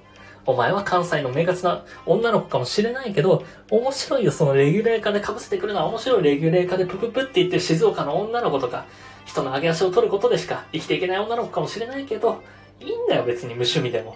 [0.50, 8.88] お前は関西の明活な女の子かもしれないけど、面白いよ、そのレギュレー化で被せてくるのは面白いレギュレー化でプププって言ってる静岡の女の子とか、
[9.26, 12.42] 人の上げ足を取ることでしか生きていけない女の子かもしれないけど、
[12.80, 14.16] いいんだよ、別に無趣味でも。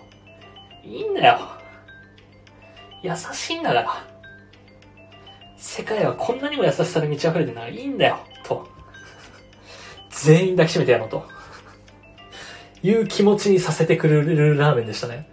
[0.83, 1.39] いいんだよ。
[3.03, 4.07] 優しいんだから。
[5.55, 8.17] 世界はこんなにも優しさで満ち溢れてならいいんだよ。
[8.43, 8.67] と。
[10.09, 11.23] 全員抱きしめてやろうと。
[12.81, 15.29] いう気持ちにさせてくれるラーメンでしたね。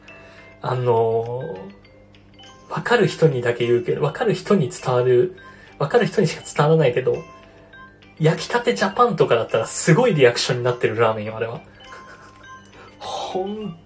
[0.63, 5.37] あのー、わかる人にだけ言うけど、わかる人に伝わる、
[5.79, 7.17] わかる人にしか伝わらないけど、
[8.18, 11.63] 焼きたてジャパンとかだったらすごいリアクションになってるラーメンよ、あれは。
[12.99, 13.79] 本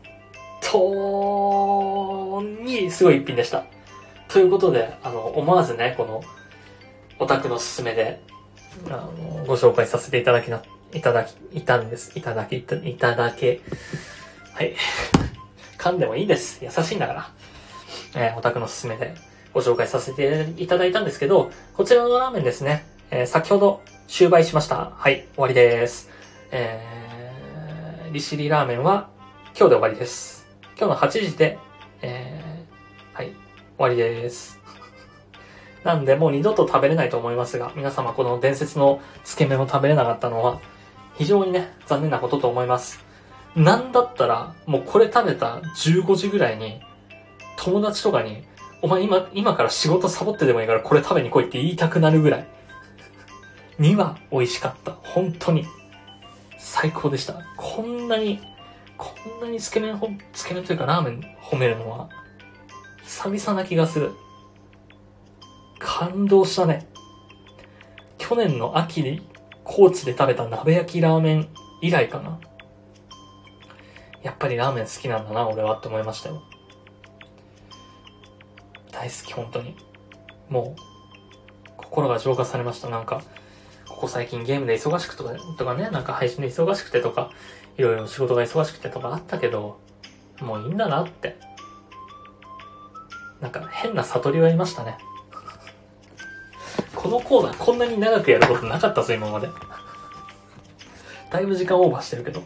[0.60, 3.64] 当にすごい一品でした。
[4.28, 6.22] ということで、あの、思わずね、この、
[7.20, 8.20] オタクのすすめで、
[8.88, 10.62] あの、ご紹介させていただきな、
[10.92, 12.10] いただき、いたんです。
[12.18, 13.60] いただき、いたいただけ。
[14.54, 14.74] はい。
[15.84, 16.64] 噛んでもいいです。
[16.64, 17.30] 優しいんだから。
[18.14, 19.14] えーオタクのすすめで
[19.52, 22.86] ご紹介させていただいたんですけど、こちらのラーメンですね。
[23.10, 24.92] えー先ほど終売しました。
[24.96, 26.08] はい、終わりです。
[26.52, 29.10] えー、利尻ラーメンは
[29.48, 30.46] 今日で終わりです。
[30.78, 31.58] 今日の8時で、
[32.00, 33.34] えー、はい、終
[33.76, 34.58] わりです。
[35.82, 40.62] なんでもう二度と食べれないと思いますが、皆様この伝説のつけ麺を食べれなかったのは、
[41.18, 43.04] 非常にね、残念なことと思います。
[43.56, 46.80] なんだったら、もうこれ食べた15時ぐらいに、
[47.56, 48.44] 友達とかに、
[48.82, 52.46] お前今、今から仕事サボってでもいいからこれ食べに来いって言いたくなるぐらい。
[53.78, 54.92] には美味しかった。
[55.02, 55.64] 本当に。
[56.58, 57.34] 最高でした。
[57.56, 58.40] こんなに、
[58.96, 62.08] こんなにつけ麺ほ、つけ麺というかラーメン褒めるのは、
[63.04, 64.12] 久々な気がする。
[65.78, 66.88] 感動したね。
[68.18, 69.28] 去年の秋に
[69.62, 71.48] 高知で食べた鍋焼きラーメン
[71.82, 72.38] 以来かな。
[74.24, 76.42] やっぱりラーメン好きなんだな、俺はって思いましたよ。
[78.90, 79.76] 大好き、本当に。
[80.48, 80.80] もう、
[81.76, 82.88] 心が浄化されました。
[82.88, 83.22] なんか、
[83.86, 87.30] ここ最近ゲームで忙しくとか、とかね、なんか配信で忙しくてとか、
[87.76, 89.78] いろいろ仕事が忙しくてとかあったけど、
[90.40, 91.36] もういいんだなって。
[93.42, 94.96] なんか変な悟りは得ましたね。
[96.96, 99.50] このコーナーこんなに長くやることなかったぞ、今まで。
[101.30, 102.42] だいぶ時間オーバーしてるけど。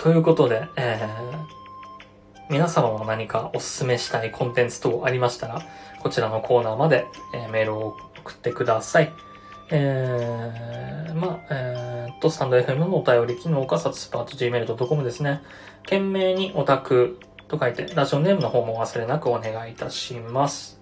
[0.00, 5.62] ということで、えー、皆様も何かおすすめしたいコンテンツ等ありましたら、
[6.00, 9.12] こちらのコーナーまで、えーメールを送ってください。
[9.70, 15.42] えー、まあ、えーっと、スタンド FM のお便り機能か、サツスパート gmail.com ですね。
[15.82, 17.18] 懸命にオタク
[17.48, 20.80] と書いて、ラジオネームの方もお忘れなくお願いいたします。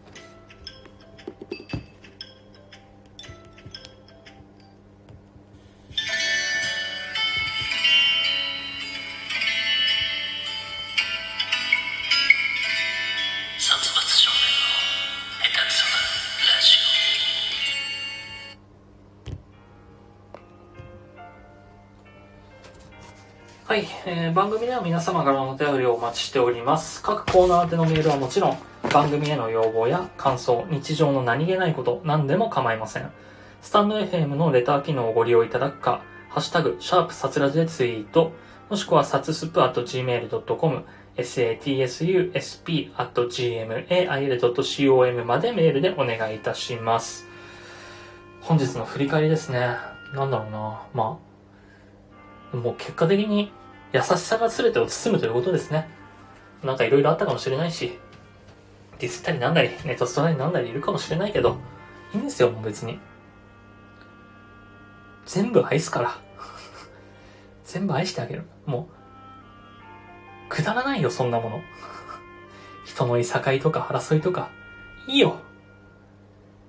[23.68, 27.02] はい、えー番組では皆様からのお便りをお待ちしております。
[27.02, 28.56] 各コーナー宛てのメールはもちろん、
[28.90, 33.12] 番組への要望や感想、日常の何気ないこと、何でも構いません。
[33.60, 36.00] スタンド FM のレター機能をご利用いただくか、
[36.30, 38.32] ハッシュタグ、シャープサツラジでツイート、
[38.70, 40.84] もしくはサツスプ at gmail.com、
[41.18, 47.26] satsusp at gmail.com までメールでお願いいたします。
[48.40, 49.76] 本日の振り返りですね。
[50.14, 50.86] なんだろうな。
[50.94, 51.27] まあ、
[52.52, 53.52] もう結果的に
[53.92, 55.88] 優しさが全てを包むということですね。
[56.62, 57.98] なんかいろいろあったかもしれないし、
[58.98, 61.56] ディスったりなんだり、ネットストラになんだりいるかもしれないけど、
[62.14, 62.98] いいんですよ、もう別に。
[65.26, 66.18] 全部愛すから。
[67.64, 68.44] 全部愛してあげる。
[68.66, 68.88] も
[70.46, 71.60] う、くだらないよ、そんなもの。
[72.84, 74.50] 人のいさかいとか争いとか、
[75.06, 75.36] いいよ。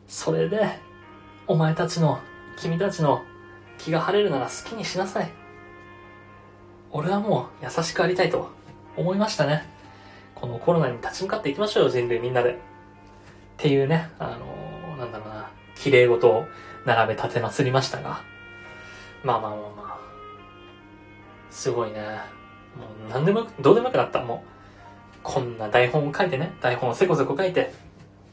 [0.07, 0.77] それで、
[1.47, 2.19] お前たちの、
[2.57, 3.23] 君たちの
[3.77, 5.39] 気が晴れるなら好きにしなさい。
[6.91, 8.49] 俺はもう優しくありたいと
[8.98, 9.64] 思いましたね。
[10.34, 12.52] このコロナに立ち向かっていきましょうよ、人類みんなで。
[12.52, 12.56] っ
[13.57, 16.45] ていうね、あのーなんだろうな、綺麗事を
[16.86, 18.22] 並べ立てまつりましたが。
[19.24, 19.98] まあまあまあまあ。
[21.49, 21.99] すごいね。
[21.99, 24.22] もう何でも、どうでもよくなった。
[24.24, 27.74] もう、こんな台本を書いてね、台本をせこせこ書いて、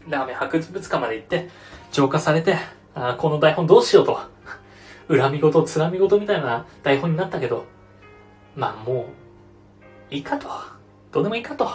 [0.08, 1.48] ラーメン博物館まで行って、
[1.90, 2.56] 浄化されて、
[2.94, 4.18] あこの台本どうしようと。
[5.08, 7.64] 恨み事、つらみ事みたいな台本になったけど、
[8.56, 9.06] まあも
[10.10, 10.48] う、いいかと。
[11.12, 11.68] どうでもいいかと。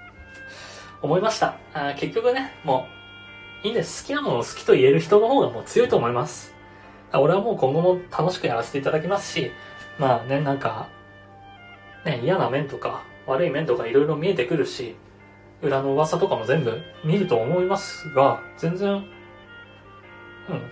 [1.02, 1.56] 思いました。
[1.74, 2.86] あ結局ね、も
[3.62, 4.02] う、いいんです。
[4.02, 6.54] 好きなものを好きと言える人の方がもう強いと思います。
[7.12, 9.50] 俺はもう今後も楽しくやらせていただきますし、
[9.98, 10.88] まあね、なんか、
[12.04, 14.96] ね、嫌な面とか、悪い面とかいろいろ見えてくるし、
[15.60, 19.04] 裏の噂とかも全部見ると思いますが、全然、うん、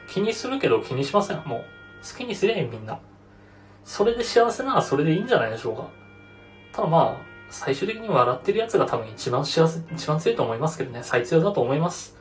[0.09, 1.43] 気にするけど気にしません。
[1.47, 1.65] もう、
[2.03, 2.99] 好きにすりゃいいみんな。
[3.85, 5.89] それで幸せならそれでいいんじゃないでしょうか。
[6.73, 12.17] ただまあ、最終的に笑ってるやつが多分一番幸せ、一番強いと思いますけどね、最強だと思います。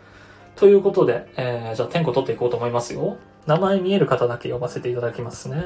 [0.56, 3.18] ということで、えー、じゃあ点呼取っていこうと思いますよ。
[3.45, 5.65] 名前見える方だけ呼ばせていただきますね。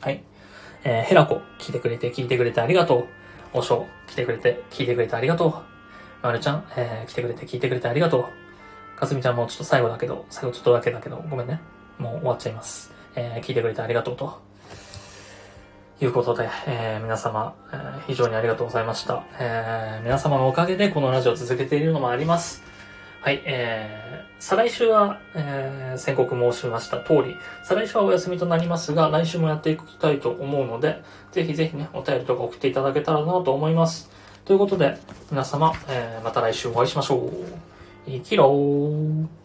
[0.00, 0.22] はい。
[0.84, 3.06] えー、ヘラコ、聞いてくれて聞いてくれてありがとう。
[3.54, 5.54] おしょう、来てくれて聞いてくれてありがとう。
[6.22, 8.28] まるちゃん、えー、来てくれて聞いてくれてありがと
[8.96, 8.98] う。
[8.98, 11.60] かすみちゃんもちょっと最後だけど、最後ちょっとだけだけど、ごめんね。
[11.98, 12.92] もう終わっちゃいます。
[13.14, 14.47] えー、聞いてくれてありがとうと。
[16.00, 19.24] いうことで、えー皆様、えー非常にありがとうございました。
[19.38, 22.62] えー皆様のおかげでこのラジオを続けているのもあります。
[23.20, 31.02] はい、えー、再来週は、えー、宣告申しました通り、再来週はお休みとなりますが、来週もやっていきたいと思うので、
[31.32, 34.08] ぜひぜひね、お便りとか送っていただけたらなと思います。
[34.44, 34.98] ということで、
[35.32, 37.30] 皆様、えー、また来週お会いしましょう。
[38.06, 39.37] 生きろー。